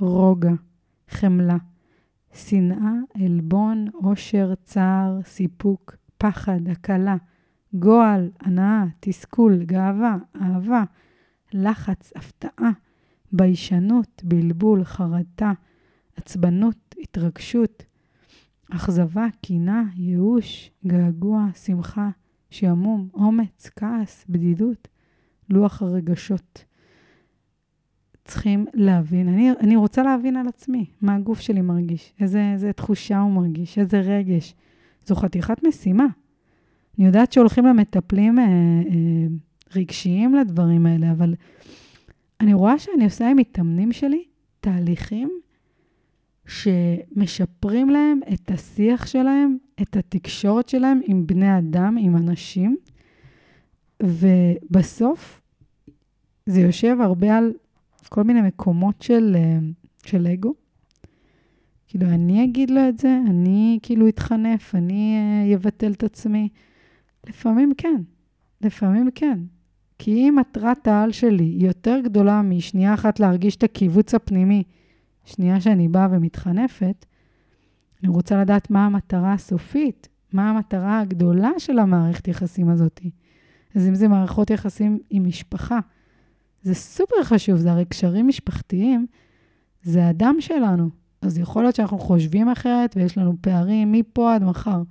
[0.00, 0.52] רוגע,
[1.08, 1.56] חמלה,
[2.34, 7.16] שנאה, עלבון, עושר, צער, סיפוק, פחד, הקלה,
[7.74, 10.84] גועל, הנאה, תסכול, גאווה, אהבה,
[11.52, 12.70] לחץ, הפתעה,
[13.32, 15.52] ביישנות, בלבול, חרטה,
[16.16, 17.84] עצבנות, התרגשות,
[18.70, 22.10] אכזבה, קינה, ייאוש, געגוע, שמחה,
[22.50, 24.88] שעמום, אומץ, כעס, בדידות,
[25.50, 26.67] לוח הרגשות.
[28.28, 33.18] צריכים להבין, אני, אני רוצה להבין על עצמי, מה הגוף שלי מרגיש, איזה, איזה תחושה
[33.18, 34.54] הוא מרגיש, איזה רגש.
[35.06, 36.06] זו חתיכת משימה.
[36.98, 39.26] אני יודעת שהולכים למטפלים אה, אה,
[39.76, 41.34] רגשיים לדברים האלה, אבל
[42.40, 44.24] אני רואה שאני עושה עם מתאמנים שלי
[44.60, 45.30] תהליכים
[46.46, 52.76] שמשפרים להם את השיח שלהם, את התקשורת שלהם עם בני אדם, עם אנשים,
[54.02, 55.40] ובסוף
[56.46, 57.52] זה יושב הרבה על
[58.06, 59.58] כל מיני מקומות של, אה,
[60.06, 60.54] של אגו.
[61.86, 66.48] כאילו, אני אגיד לו את זה, אני כאילו אתחנף, אני אבטל את עצמי.
[67.28, 68.02] לפעמים כן,
[68.60, 69.40] לפעמים כן.
[69.98, 74.62] כי אם מטרת העל שלי היא יותר גדולה משנייה אחת להרגיש את הקיבוץ הפנימי,
[75.24, 77.06] שנייה שאני באה ומתחנפת,
[78.02, 83.00] אני רוצה לדעת מה המטרה הסופית, מה המטרה הגדולה של המערכת יחסים הזאת.
[83.74, 85.78] אז אם זה מערכות יחסים עם משפחה,
[86.68, 89.06] זה סופר חשוב, זה הרי קשרים משפחתיים,
[89.82, 90.88] זה הדם שלנו.
[91.22, 94.82] אז יכול להיות שאנחנו חושבים אחרת ויש לנו פערים מפה עד מחר.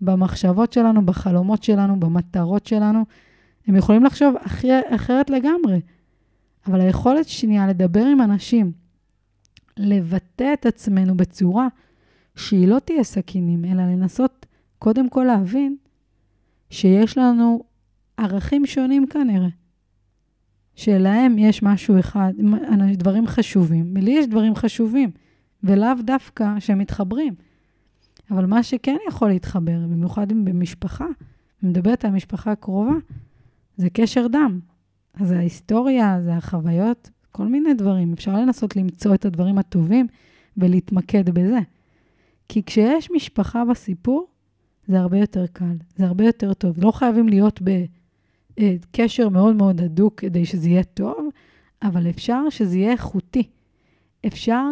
[0.00, 3.04] במחשבות שלנו, בחלומות שלנו, במטרות שלנו.
[3.66, 5.80] הם יכולים לחשוב אחרי, אחרת לגמרי.
[6.66, 8.72] אבל היכולת שנייה לדבר עם אנשים,
[9.76, 11.68] לבטא את עצמנו בצורה
[12.36, 14.46] שהיא לא תהיה סכינים, אלא לנסות
[14.78, 15.76] קודם כל להבין
[16.70, 17.64] שיש לנו
[18.16, 19.48] ערכים שונים כנראה.
[20.78, 22.32] שלהם יש משהו אחד,
[22.92, 25.10] דברים חשובים, לי יש דברים חשובים,
[25.64, 27.34] ולאו דווקא שהם מתחברים.
[28.30, 31.06] אבל מה שכן יכול להתחבר, במיוחד אם במשפחה,
[31.62, 32.92] אני מדברת על משפחה קרובה,
[33.76, 34.60] זה קשר דם.
[35.14, 38.12] אז זה ההיסטוריה, זה החוויות, כל מיני דברים.
[38.12, 40.06] אפשר לנסות למצוא את הדברים הטובים
[40.56, 41.58] ולהתמקד בזה.
[42.48, 44.26] כי כשיש משפחה בסיפור,
[44.86, 46.84] זה הרבה יותר קל, זה הרבה יותר טוב.
[46.84, 47.62] לא חייבים להיות
[48.60, 51.28] בקשר מאוד מאוד הדוק כדי שזה יהיה טוב,
[51.82, 53.48] אבל אפשר שזה יהיה איכותי.
[54.26, 54.64] אפשר,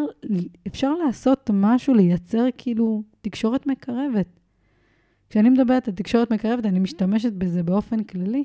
[0.66, 4.26] אפשר לעשות משהו, לייצר כאילו תקשורת מקרבת.
[5.30, 8.44] כשאני מדברת על תקשורת מקרבת, אני משתמשת בזה באופן כללי.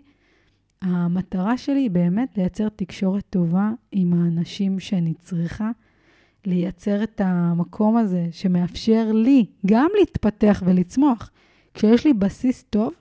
[0.82, 5.72] המטרה שלי היא באמת לייצר תקשורת טובה עם האנשים שאני צריכה,
[6.46, 11.32] לייצר את המקום הזה שמאפשר לי גם להתפתח ולצמוח.
[11.74, 12.94] כשיש לי בסיס טוב,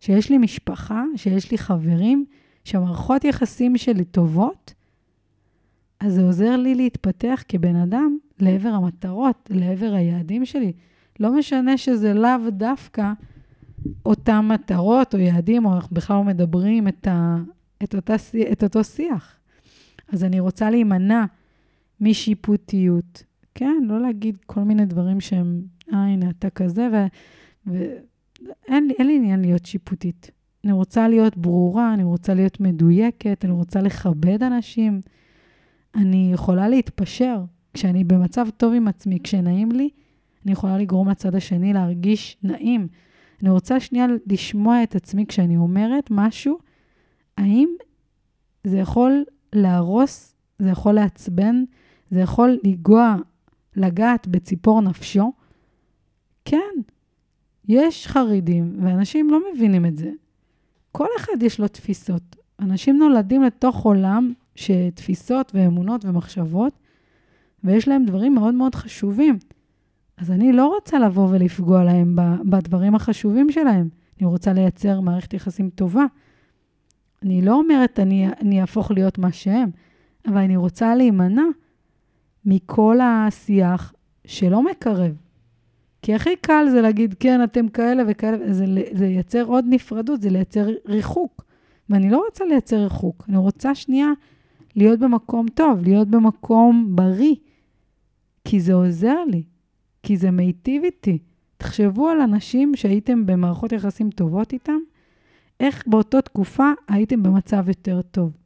[0.00, 2.24] שיש לי משפחה, שיש לי חברים,
[2.64, 4.74] שהמערכות יחסים שלי טובות,
[6.00, 10.72] אז זה עוזר לי להתפתח כבן אדם לעבר המטרות, לעבר היעדים שלי.
[11.20, 13.12] לא משנה שזה לאו דווקא
[14.06, 17.36] אותן מטרות או יעדים, או אנחנו בכלל לא מדברים את, ה,
[17.84, 18.14] את, אותה,
[18.52, 19.38] את אותו שיח.
[20.12, 21.24] אז אני רוצה להימנע
[22.00, 23.24] משיפוטיות.
[23.54, 27.06] כן, לא להגיד כל מיני דברים שהם, אה, הנה, אתה כזה,
[28.42, 30.30] ואין לי, לי עניין להיות שיפוטית.
[30.64, 35.00] אני רוצה להיות ברורה, אני רוצה להיות מדויקת, אני רוצה לכבד אנשים.
[35.94, 37.44] אני יכולה להתפשר.
[37.74, 39.88] כשאני במצב טוב עם עצמי, כשנעים לי,
[40.44, 42.88] אני יכולה לגרום לצד השני להרגיש נעים.
[43.42, 46.58] אני רוצה שנייה לשמוע את עצמי כשאני אומרת משהו,
[47.38, 47.68] האם
[48.64, 51.64] זה יכול להרוס, זה יכול לעצבן,
[52.10, 53.16] זה יכול לנגוע,
[53.76, 55.32] לגעת בציפור נפשו?
[56.44, 56.74] כן,
[57.68, 60.10] יש חרדים, ואנשים לא מבינים את זה.
[60.92, 62.36] כל אחד יש לו תפיסות.
[62.60, 66.72] אנשים נולדים לתוך עולם שתפיסות ואמונות ומחשבות,
[67.64, 69.38] ויש להם דברים מאוד מאוד חשובים.
[70.16, 73.88] אז אני לא רוצה לבוא ולפגוע להם בדברים החשובים שלהם.
[74.20, 76.04] אני רוצה לייצר מערכת יחסים טובה.
[77.22, 79.70] אני לא אומרת אני, אני אהפוך להיות מה שהם,
[80.26, 81.42] אבל אני רוצה להימנע
[82.44, 83.94] מכל השיח
[84.26, 85.16] שלא מקרב.
[86.06, 90.30] כי הכי קל זה להגיד, כן, אתם כאלה וכאלה, זה, זה ייצר עוד נפרדות, זה
[90.30, 91.44] לייצר ריחוק.
[91.90, 94.08] ואני לא רוצה לייצר ריחוק, אני רוצה שנייה
[94.76, 97.34] להיות במקום טוב, להיות במקום בריא,
[98.44, 99.42] כי זה עוזר לי,
[100.02, 101.18] כי זה מיטיב איתי.
[101.56, 104.78] תחשבו על אנשים שהייתם במערכות יחסים טובות איתם,
[105.60, 108.36] איך באותה תקופה הייתם במצב יותר טוב.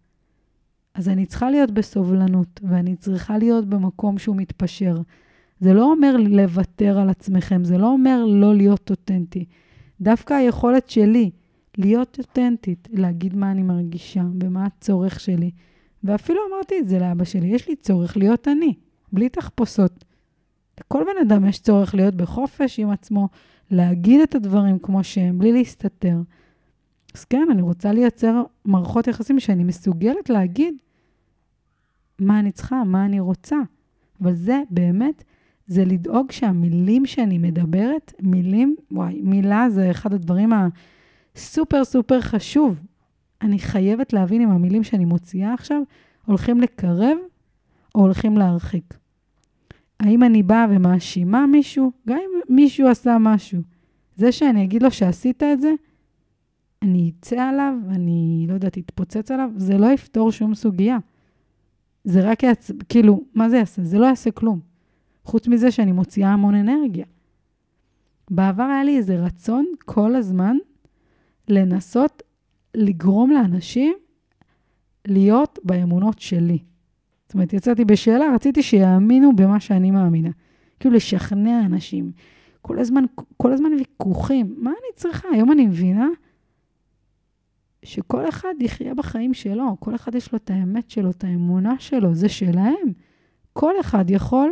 [0.95, 4.97] אז אני צריכה להיות בסובלנות, ואני צריכה להיות במקום שהוא מתפשר.
[5.61, 9.45] זה לא אומר לוותר על עצמכם, זה לא אומר לא להיות אותנטי.
[10.01, 11.31] דווקא היכולת שלי
[11.79, 15.51] להיות אותנטית, להגיד מה אני מרגישה, ומה הצורך שלי,
[16.05, 18.75] ואפילו אמרתי את זה לאבא שלי, יש לי צורך להיות אני,
[19.13, 20.05] בלי תחפושות.
[20.81, 23.29] לכל בן אדם יש צורך להיות בחופש עם עצמו,
[23.71, 26.17] להגיד את הדברים כמו שהם, בלי להסתתר.
[27.15, 30.75] אז כן, אני רוצה לייצר מערכות יחסים שאני מסוגלת להגיד
[32.19, 33.57] מה אני צריכה, מה אני רוצה.
[34.23, 35.25] אבל זה באמת,
[35.71, 40.51] זה לדאוג שהמילים שאני מדברת, מילים, וואי, מילה זה אחד הדברים
[41.35, 42.81] הסופר סופר חשוב.
[43.43, 45.83] אני חייבת להבין אם המילים שאני מוציאה עכשיו
[46.27, 47.17] הולכים לקרב
[47.95, 48.95] או הולכים להרחיק.
[50.01, 51.93] האם אני באה ומאשימה מישהו?
[52.09, 53.61] גם אם מישהו עשה משהו.
[54.17, 55.73] זה שאני אגיד לו שעשית את זה,
[56.83, 60.99] אני אצא עליו, אני לא יודעת, אתפוצץ עליו, זה לא יפתור שום סוגיה.
[62.05, 62.71] זה רק יעצ...
[62.89, 63.85] כאילו, מה זה יעשה?
[63.85, 64.70] זה לא יעשה כלום.
[65.25, 67.07] חוץ מזה שאני מוציאה המון אנרגיה.
[68.31, 70.57] בעבר היה לי איזה רצון כל הזמן
[71.49, 72.23] לנסות
[72.75, 73.95] לגרום לאנשים
[75.05, 76.59] להיות באמונות שלי.
[77.27, 80.31] זאת אומרת, יצאתי בשאלה, רציתי שיאמינו במה שאני מאמינה.
[80.81, 82.13] כאילו, לשכנע אנשים.
[82.63, 83.05] כל הזמן,
[83.37, 84.55] כל הזמן ויכוחים.
[84.59, 85.29] מה אני צריכה?
[85.33, 86.09] היום אני מבינה
[87.83, 92.15] שכל אחד יחיה בחיים שלו, כל אחד יש לו את האמת שלו, את האמונה שלו,
[92.15, 92.93] זה שלהם.
[93.53, 94.51] כל אחד יכול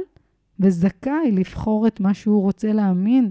[0.61, 3.31] וזכאי לבחור את מה שהוא רוצה להאמין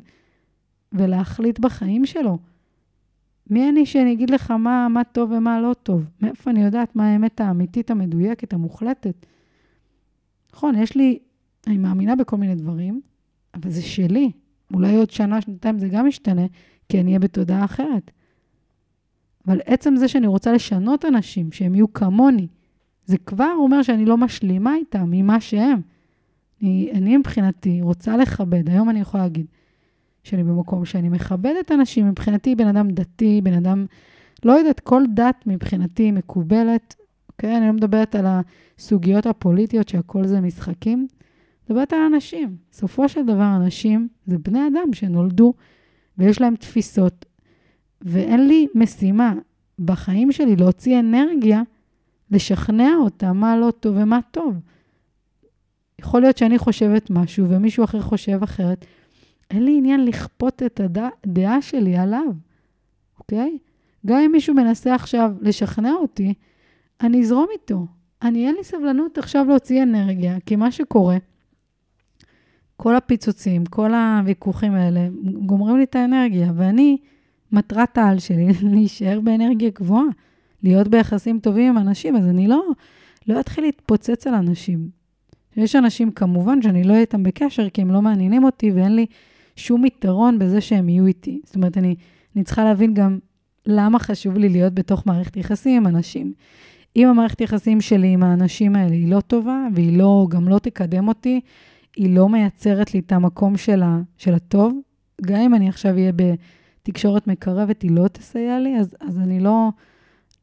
[0.94, 2.38] ולהחליט בחיים שלו.
[3.50, 6.06] מי אני שאני אגיד לך מה, מה טוב ומה לא טוב?
[6.22, 9.26] מאיפה אני יודעת מה האמת האמיתית, המדויקת, המוחלטת?
[10.54, 11.20] נכון, יש לי,
[11.68, 13.02] אני מאמינה בכל מיני דברים,
[13.54, 14.32] אבל זה שלי.
[14.74, 16.46] אולי עוד שנה, שנתיים זה גם ישתנה,
[16.90, 18.12] כי אני אהיה בתודעה אחרת.
[19.48, 22.48] אבל עצם זה שאני רוצה לשנות אנשים, שהם יהיו כמוני,
[23.06, 25.82] זה כבר אומר שאני לא משלימה איתם, ממה שהם.
[26.62, 29.46] אני, אני מבחינתי רוצה לכבד, היום אני יכולה להגיד
[30.24, 33.86] שאני במקום שאני מכבדת אנשים, מבחינתי בן אדם דתי, בן אדם,
[34.46, 36.96] לא יודעת, כל דת מבחינתי מקובלת,
[37.30, 37.58] אוקיי?
[37.58, 41.08] אני לא מדברת על הסוגיות הפוליטיות שהכל זה משחקים,
[41.70, 42.58] מדברת על אנשים.
[42.72, 45.54] בסופו של דבר אנשים זה בני אדם שנולדו
[46.18, 47.26] ויש להם תפיסות
[48.02, 49.34] ואין לי משימה
[49.80, 51.62] בחיים שלי להוציא אנרגיה,
[52.32, 54.56] לשכנע אותה מה לא טוב ומה טוב.
[56.02, 58.86] יכול להיות שאני חושבת משהו ומישהו אחר חושב אחרת.
[59.52, 60.82] אין לי עניין לכפות את
[61.26, 62.28] הדעה שלי עליו,
[63.20, 63.58] אוקיי?
[64.06, 66.34] גם אם מישהו מנסה עכשיו לשכנע אותי,
[67.02, 67.86] אני אזרום איתו.
[68.22, 71.18] אני, אין לי סבלנות עכשיו להוציא אנרגיה, כי מה שקורה,
[72.78, 75.08] כל הפיצוצים, כל הוויכוחים האלה,
[75.46, 76.98] גומרים לי את האנרגיה, ואני
[77.52, 80.06] מטרת העל שלי להישאר באנרגיה גבוהה,
[80.64, 82.64] להיות ביחסים טובים עם אנשים, אז אני לא,
[83.28, 84.97] לא אתחיל להתפוצץ על אנשים.
[85.58, 89.06] יש אנשים, כמובן, שאני לא אהיה איתם בקשר, כי הם לא מעניינים אותי ואין לי
[89.56, 91.42] שום יתרון בזה שהם יהיו איתי.
[91.46, 91.96] זאת אומרת, אני,
[92.36, 93.20] אני צריכה להבין גם
[93.66, 96.34] למה חשוב לי להיות בתוך מערכת יחסים עם אנשים.
[96.96, 101.08] אם המערכת יחסים שלי עם האנשים האלה היא לא טובה, והיא לא, גם לא תקדם
[101.08, 101.42] אותי,
[101.96, 104.80] היא לא מייצרת לי את המקום של, ה, של הטוב,
[105.22, 106.34] גם אם אני עכשיו אהיה ב...
[106.88, 109.70] תקשורת מקרבת היא לא תסייע לי, אז, אז אני לא,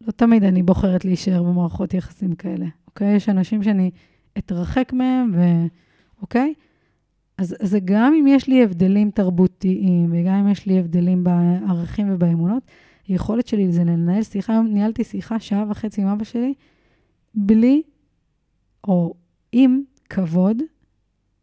[0.07, 3.15] לא תמיד אני בוחרת להישאר במערכות יחסים כאלה, אוקיי?
[3.17, 3.91] יש אנשים שאני
[4.39, 5.41] אתרחק מהם, ו...
[6.23, 6.55] אוקיי?
[7.39, 12.63] אז זה גם אם יש לי הבדלים תרבותיים, וגם אם יש לי הבדלים בערכים ובאמונות,
[13.09, 16.55] היכולת שלי זה לנהל שיחה, היום ניהלתי שיחה שעה וחצי עם אבא שלי,
[17.35, 17.83] בלי,
[18.89, 19.15] או
[19.53, 20.63] עם כבוד,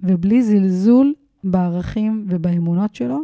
[0.02, 3.20] ובלי זלזול בערכים ובאמונות שלו,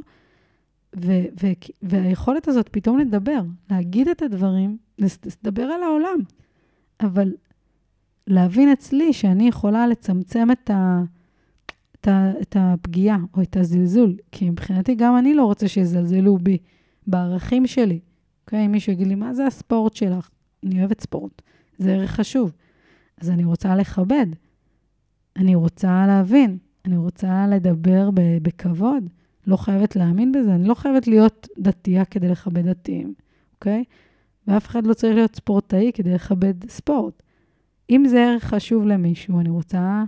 [0.95, 1.51] ו- ו-
[1.81, 3.39] והיכולת הזאת פתאום לדבר,
[3.71, 6.19] להגיד את הדברים, לדבר על העולם,
[7.01, 7.33] אבל
[8.27, 11.03] להבין אצלי שאני יכולה לצמצם את, ה-
[11.95, 16.57] את, ה- את הפגיעה או את הזלזול, כי מבחינתי גם אני לא רוצה שיזלזלו בי,
[17.07, 17.99] בערכים שלי.
[18.45, 18.65] אוקיי?
[18.65, 20.29] אם מישהו יגיד לי, מה זה הספורט שלך?
[20.65, 21.41] אני אוהבת ספורט,
[21.77, 22.53] זה ערך חשוב.
[23.21, 24.25] אז אני רוצה לכבד,
[25.35, 28.09] אני רוצה להבין, אני רוצה לדבר
[28.41, 29.03] בכבוד.
[29.47, 33.13] לא חייבת להאמין בזה, אני לא חייבת להיות דתייה כדי לכבד דתיים,
[33.55, 33.83] אוקיי?
[34.47, 37.23] ואף אחד לא צריך להיות ספורטאי כדי לכבד ספורט.
[37.89, 40.03] אם זה ערך חשוב למישהו, אני רוצה,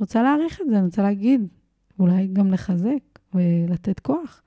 [0.00, 1.48] רוצה להעריך את זה, אני רוצה להגיד,
[1.98, 4.42] אולי גם לחזק ולתת כוח.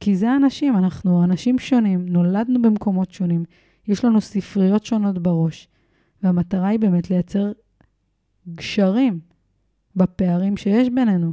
[0.00, 3.44] כי זה אנשים, אנחנו אנשים שונים, נולדנו במקומות שונים,
[3.88, 5.68] יש לנו ספריות שונות בראש,
[6.22, 7.52] והמטרה היא באמת לייצר
[8.54, 9.20] גשרים
[9.96, 11.32] בפערים שיש בינינו.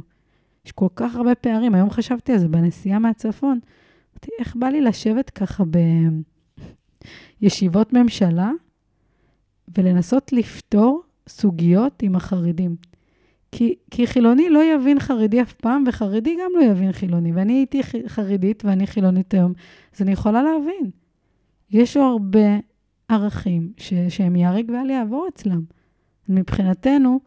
[0.66, 1.74] יש כל כך הרבה פערים.
[1.74, 3.58] היום חשבתי על זה בנסיעה מהצפון.
[4.12, 5.64] אמרתי, איך בא לי לשבת ככה
[7.40, 8.50] בישיבות ממשלה
[9.78, 12.76] ולנסות לפתור סוגיות עם החרדים.
[13.52, 17.32] כי, כי חילוני לא יבין חרדי אף פעם, וחרדי גם לא יבין חילוני.
[17.32, 19.52] ואני הייתי חרדית ואני חילונית היום,
[19.94, 20.90] אז אני יכולה להבין.
[21.70, 22.58] יש הרבה
[23.08, 25.60] ערכים ש, שהם ייהרג ואל יעבור אצלם.
[26.28, 27.20] מבחינתנו,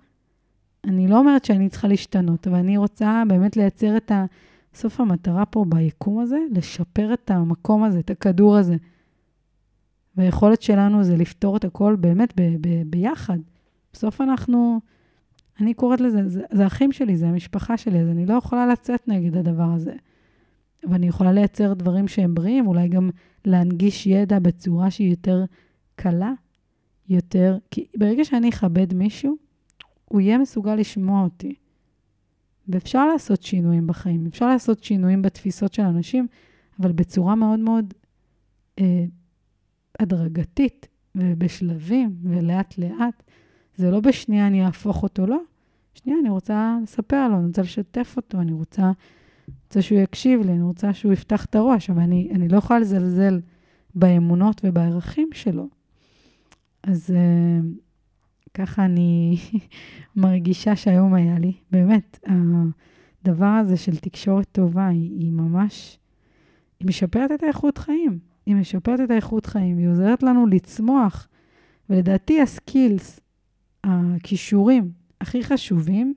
[0.83, 4.11] אני לא אומרת שאני צריכה להשתנות, אבל אני רוצה באמת לייצר את
[4.73, 8.75] בסוף המטרה פה ביקום הזה, לשפר את המקום הזה, את הכדור הזה.
[10.17, 13.39] והיכולת שלנו זה לפתור את הכל באמת ב- ב- ביחד.
[13.93, 14.79] בסוף אנחנו,
[15.59, 19.07] אני קוראת לזה, זה, זה אחים שלי, זה המשפחה שלי, אז אני לא יכולה לצאת
[19.07, 19.93] נגד הדבר הזה.
[20.83, 23.09] ואני יכולה לייצר דברים שהם בריאים, אולי גם
[23.45, 25.45] להנגיש ידע בצורה שהיא יותר
[25.95, 26.33] קלה,
[27.09, 27.57] יותר...
[27.71, 29.35] כי ברגע שאני אכבד מישהו,
[30.05, 31.53] הוא יהיה מסוגל לשמוע אותי.
[32.67, 36.27] ואפשר לעשות שינויים בחיים, אפשר לעשות שינויים בתפיסות של אנשים,
[36.79, 37.93] אבל בצורה מאוד מאוד
[38.79, 39.05] אה,
[39.99, 43.23] הדרגתית ובשלבים ולאט-לאט.
[43.75, 45.39] זה לא בשנייה אני אהפוך אותו, לא.
[45.93, 48.91] שנייה, אני רוצה לספר לו, אני רוצה לשתף אותו, אני רוצה,
[49.65, 52.79] רוצה שהוא יקשיב לי, אני רוצה שהוא יפתח את הראש, אבל אני, אני לא יכולה
[52.79, 53.39] לזלזל
[53.95, 55.67] באמונות ובערכים שלו.
[56.83, 57.65] אז uh,
[58.53, 59.37] ככה אני
[60.15, 62.19] מרגישה שהיום היה לי, באמת,
[63.23, 65.99] הדבר הזה של תקשורת טובה, היא, היא ממש,
[66.79, 68.28] היא משפרת את האיכות חיים.
[68.49, 71.27] היא משפרת את האיכות חיים, היא עוזרת לנו לצמוח.
[71.89, 73.19] ולדעתי הסקילס,
[73.83, 74.91] הכישורים
[75.21, 76.13] הכי חשובים,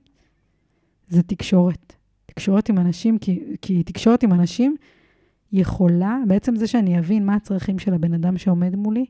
[1.07, 1.93] זה תקשורת.
[2.25, 4.75] תקשורת עם אנשים, כי, כי תקשורת עם אנשים
[5.51, 9.05] יכולה, בעצם זה שאני אבין מה הצרכים של הבן אדם שעומד מולי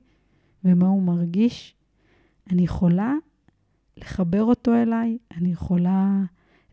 [0.64, 1.76] ומה הוא מרגיש,
[2.52, 3.14] אני יכולה
[3.98, 6.24] לחבר אותו אליי, אני יכולה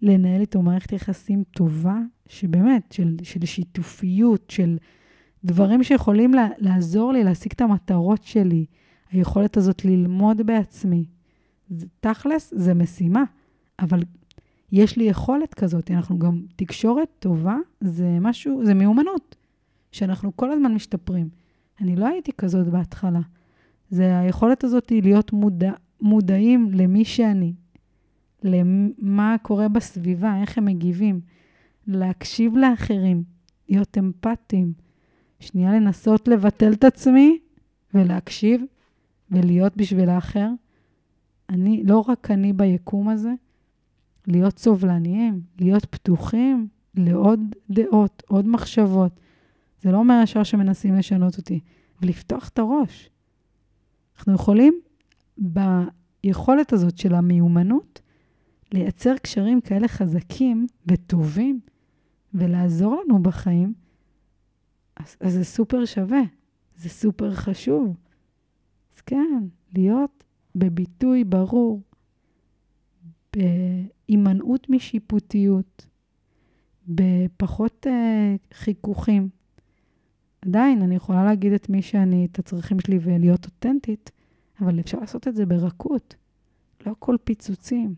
[0.03, 1.98] לנהל איתו מערכת יחסים טובה,
[2.28, 4.78] שבאמת, של, של שיתופיות, של
[5.45, 8.66] דברים שיכולים לעזור לי להשיג את המטרות שלי,
[9.12, 11.05] היכולת הזאת ללמוד בעצמי.
[11.70, 13.24] זה, תכלס, זה משימה,
[13.78, 14.03] אבל
[14.72, 15.91] יש לי יכולת כזאת.
[15.91, 19.36] אנחנו גם, תקשורת טובה זה משהו, זה מיומנות,
[19.93, 21.28] שאנחנו כל הזמן משתפרים.
[21.80, 23.20] אני לא הייתי כזאת בהתחלה.
[23.91, 27.53] זה היכולת הזאת להיות מודע, מודעים למי שאני,
[28.43, 31.20] למה קורה בסביבה, איך הם מגיבים,
[31.86, 33.22] להקשיב לאחרים,
[33.68, 34.72] להיות אמפתיים.
[35.41, 37.38] שנייה לנסות לבטל את עצמי
[37.95, 38.62] ולהקשיב
[39.30, 40.49] ולהיות בשביל האחר.
[41.49, 43.32] אני, לא רק אני ביקום הזה,
[44.26, 49.20] להיות סובלניים, להיות פתוחים לעוד דעות, עוד מחשבות.
[49.82, 51.61] זה לא אומר ישר שמנסים לשנות אותי,
[52.03, 53.11] ולפתוח את הראש.
[54.18, 54.80] אנחנו יכולים
[55.38, 58.01] ביכולת הזאת של המיומנות
[58.72, 61.61] לייצר קשרים כאלה חזקים וטובים
[62.34, 63.74] ולעזור לנו בחיים,
[65.05, 66.22] אז, אז זה סופר שווה,
[66.76, 67.96] זה סופר חשוב.
[68.94, 69.44] אז כן,
[69.74, 70.24] להיות
[70.55, 71.82] בביטוי ברור,
[73.36, 75.86] בהימנעות משיפוטיות,
[76.88, 79.28] בפחות uh, חיכוכים.
[80.42, 84.11] עדיין, אני יכולה להגיד את מי שאני, את הצרכים שלי ולהיות אותנטית,
[84.61, 86.14] אבל אפשר לעשות את זה ברכות.
[86.86, 87.94] לא הכל פיצוצים.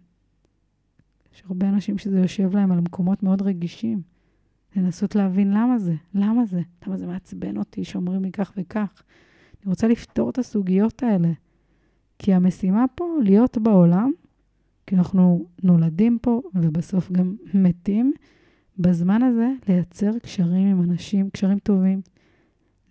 [1.34, 4.02] יש הרבה אנשים שזה יושב להם על מקומות מאוד רגישים.
[4.76, 9.02] לנסות להבין למה זה, למה זה, למה זה מעצבן אותי שאומרים לי כך וכך.
[9.62, 11.32] אני רוצה לפתור את הסוגיות האלה.
[12.18, 14.10] כי המשימה פה להיות בעולם,
[14.86, 18.12] כי אנחנו נולדים פה ובסוף גם מתים,
[18.78, 22.00] בזמן הזה לייצר קשרים עם אנשים, קשרים טובים,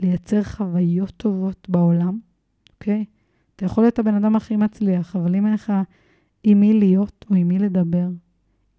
[0.02, 2.20] לייצר חוויות טובות בעולם,
[2.74, 3.06] אוקיי?
[3.56, 5.74] אתה יכול להיות הבן אדם הכי מצליח, אבל אם אין לך
[6.44, 8.08] עם מי להיות או עם מי לדבר,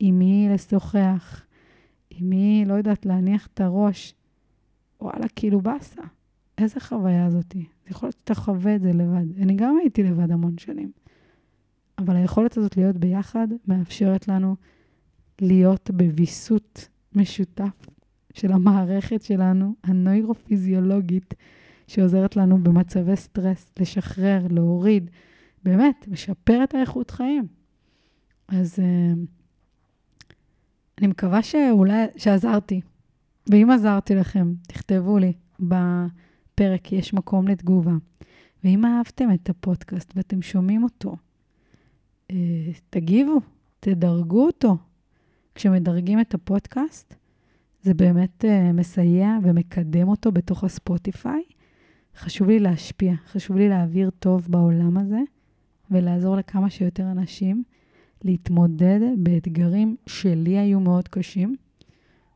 [0.00, 1.44] עם מי לשוחח,
[2.16, 4.14] עם מי, לא יודעת, להניח את הראש,
[5.00, 6.02] וואלה, כאילו באסה.
[6.58, 7.64] איזה חוויה זאתי.
[7.90, 9.38] יכול להיות שאתה חווה את זה לבד.
[9.42, 10.92] אני גם הייתי לבד המון שנים.
[11.98, 14.56] אבל היכולת הזאת להיות ביחד מאפשרת לנו
[15.40, 17.86] להיות בוויסות משותף
[18.34, 21.34] של המערכת שלנו, הנוירופיזיולוגית,
[21.86, 25.10] שעוזרת לנו במצבי סטרס, לשחרר, להוריד,
[25.64, 27.46] באמת, משפר את האיכות חיים.
[28.48, 29.18] אז uh,
[31.02, 32.80] אני מקווה שאולי, שעזרתי.
[33.50, 37.92] ואם עזרתי לכם, תכתבו לי בפרק, יש מקום לתגובה.
[38.64, 41.16] ואם אהבתם את הפודקאסט ואתם שומעים אותו,
[42.32, 42.34] uh,
[42.90, 43.40] תגיבו,
[43.80, 44.76] תדרגו אותו.
[45.54, 47.14] כשמדרגים את הפודקאסט,
[47.82, 51.42] זה באמת uh, מסייע ומקדם אותו בתוך הספוטיפיי.
[52.16, 55.20] חשוב לי להשפיע, חשוב לי להעביר טוב בעולם הזה
[55.90, 57.62] ולעזור לכמה שיותר אנשים
[58.24, 61.56] להתמודד באתגרים שלי היו מאוד קשים,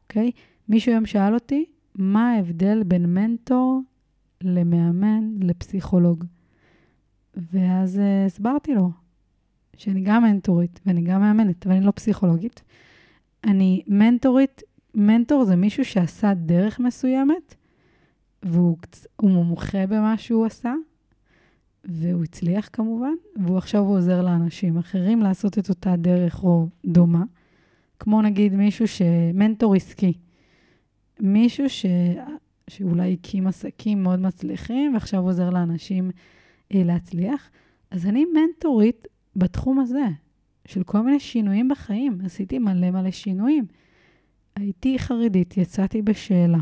[0.03, 0.31] אוקיי?
[0.69, 1.65] מישהו היום שאל אותי,
[1.95, 3.83] מה ההבדל בין מנטור
[4.41, 6.25] למאמן לפסיכולוג?
[7.53, 8.91] ואז uh, הסברתי לו
[9.77, 12.63] שאני גם מנטורית ואני גם מאמנת, אבל אני לא פסיכולוגית.
[13.45, 14.63] אני מנטורית,
[14.95, 17.55] מנטור זה מישהו שעשה דרך מסוימת,
[18.43, 18.77] והוא
[19.23, 20.75] מומחה במה שהוא עשה,
[21.89, 27.25] והוא הצליח כמובן, והוא עכשיו עוזר לאנשים אחרים לעשות את אותה דרך או דומה.
[27.99, 30.13] כמו נגיד מישהו שמנטור עסקי,
[31.21, 31.87] מישהו ש...
[32.71, 36.11] שאולי הקים עסקים מאוד מצליחים ועכשיו עוזר לאנשים
[36.75, 37.51] אה, להצליח.
[37.91, 39.07] אז אני מנטורית
[39.37, 40.05] בתחום הזה,
[40.67, 42.19] של כל מיני שינויים בחיים.
[42.25, 43.65] עשיתי מלא מלא שינויים.
[44.57, 46.59] הייתי חרדית, יצאתי בשאלה.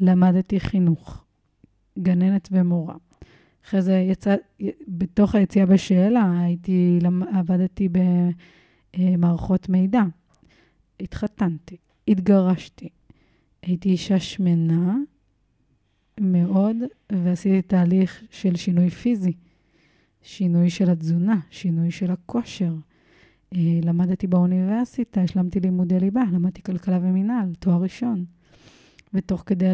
[0.00, 1.24] למדתי חינוך,
[1.98, 2.94] גננת ומורה.
[3.66, 4.34] אחרי זה יצא,
[4.88, 6.98] בתוך היציאה בשאלה, הייתי,
[7.32, 7.88] עבדתי
[8.96, 10.02] במערכות מידע.
[11.00, 11.76] התחתנתי,
[12.08, 12.88] התגרשתי.
[13.62, 14.96] הייתי אישה שמנה
[16.20, 16.76] מאוד,
[17.12, 19.32] ועשיתי תהליך של שינוי פיזי,
[20.22, 22.74] שינוי של התזונה, שינוי של הכושר.
[23.54, 28.24] אה, למדתי באוניברסיטה, השלמתי לימודי ליבה, למדתי כלכלה ומינהל, תואר ראשון.
[29.16, 29.72] ותוך כדי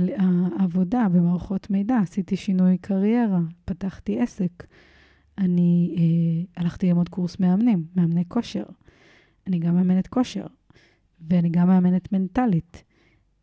[0.59, 4.67] העבודה במערכות מידע עשיתי שינוי קריירה, פתחתי עסק.
[5.39, 8.65] אני אה, הלכתי ללמוד קורס מאמנים, מאמני כושר.
[9.47, 10.47] אני גם מאמנת כושר,
[11.21, 12.85] ואני גם מאמנת מנטלית.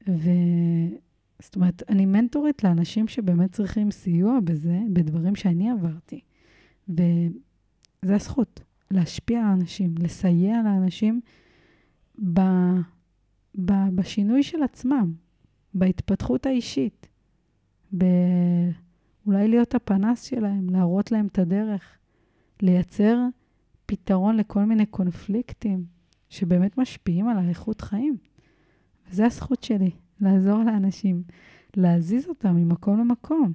[0.08, 6.20] וזאת אומרת, אני מנטורית לאנשים שבאמת צריכים סיוע בזה, בדברים שאני עברתי.
[6.90, 11.22] וזו הזכות, להשפיע על אנשים, לסייע לאנשים
[12.34, 12.40] ב,
[13.66, 15.14] ב, בשינוי של עצמם,
[15.80, 17.08] בהתפתחות האישית,
[17.92, 21.98] באולי להיות הפנס שלהם, להראות להם את הדרך,
[22.62, 23.18] לייצר
[23.86, 25.86] פתרון לכל מיני קונפליקטים
[26.30, 28.18] שבאמת משפיעים על האיכות חיים.
[29.10, 31.24] וזו הזכות שלי, לעזור לאנשים,
[31.76, 33.54] להזיז אותם ממקום למקום,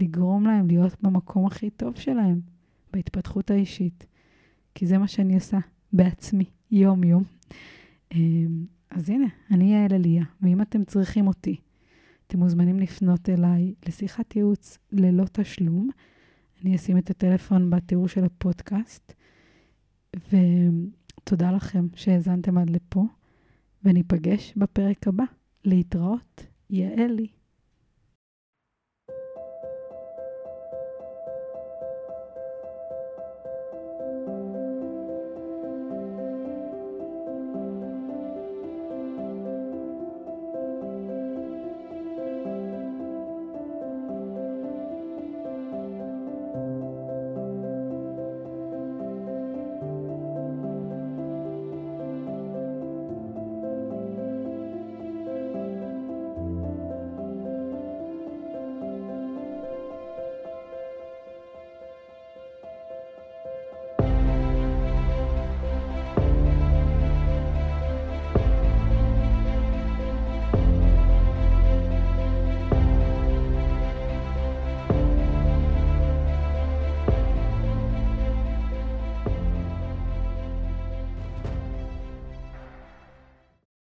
[0.00, 2.40] לגרום להם להיות במקום הכי טוב שלהם,
[2.92, 4.06] בהתפתחות האישית.
[4.74, 5.58] כי זה מה שאני עושה
[5.92, 7.24] בעצמי, יום-יום.
[8.94, 11.56] אז הנה, אני יעל אליה, ואם אתם צריכים אותי,
[12.26, 15.88] אתם מוזמנים לפנות אליי לשיחת ייעוץ ללא תשלום.
[16.62, 19.12] אני אשים את הטלפון בתיאור של הפודקאסט.
[20.16, 23.04] ותודה לכם שהאזנתם עד לפה,
[23.84, 25.24] וניפגש בפרק הבא.
[25.64, 27.26] להתראות, יעלי.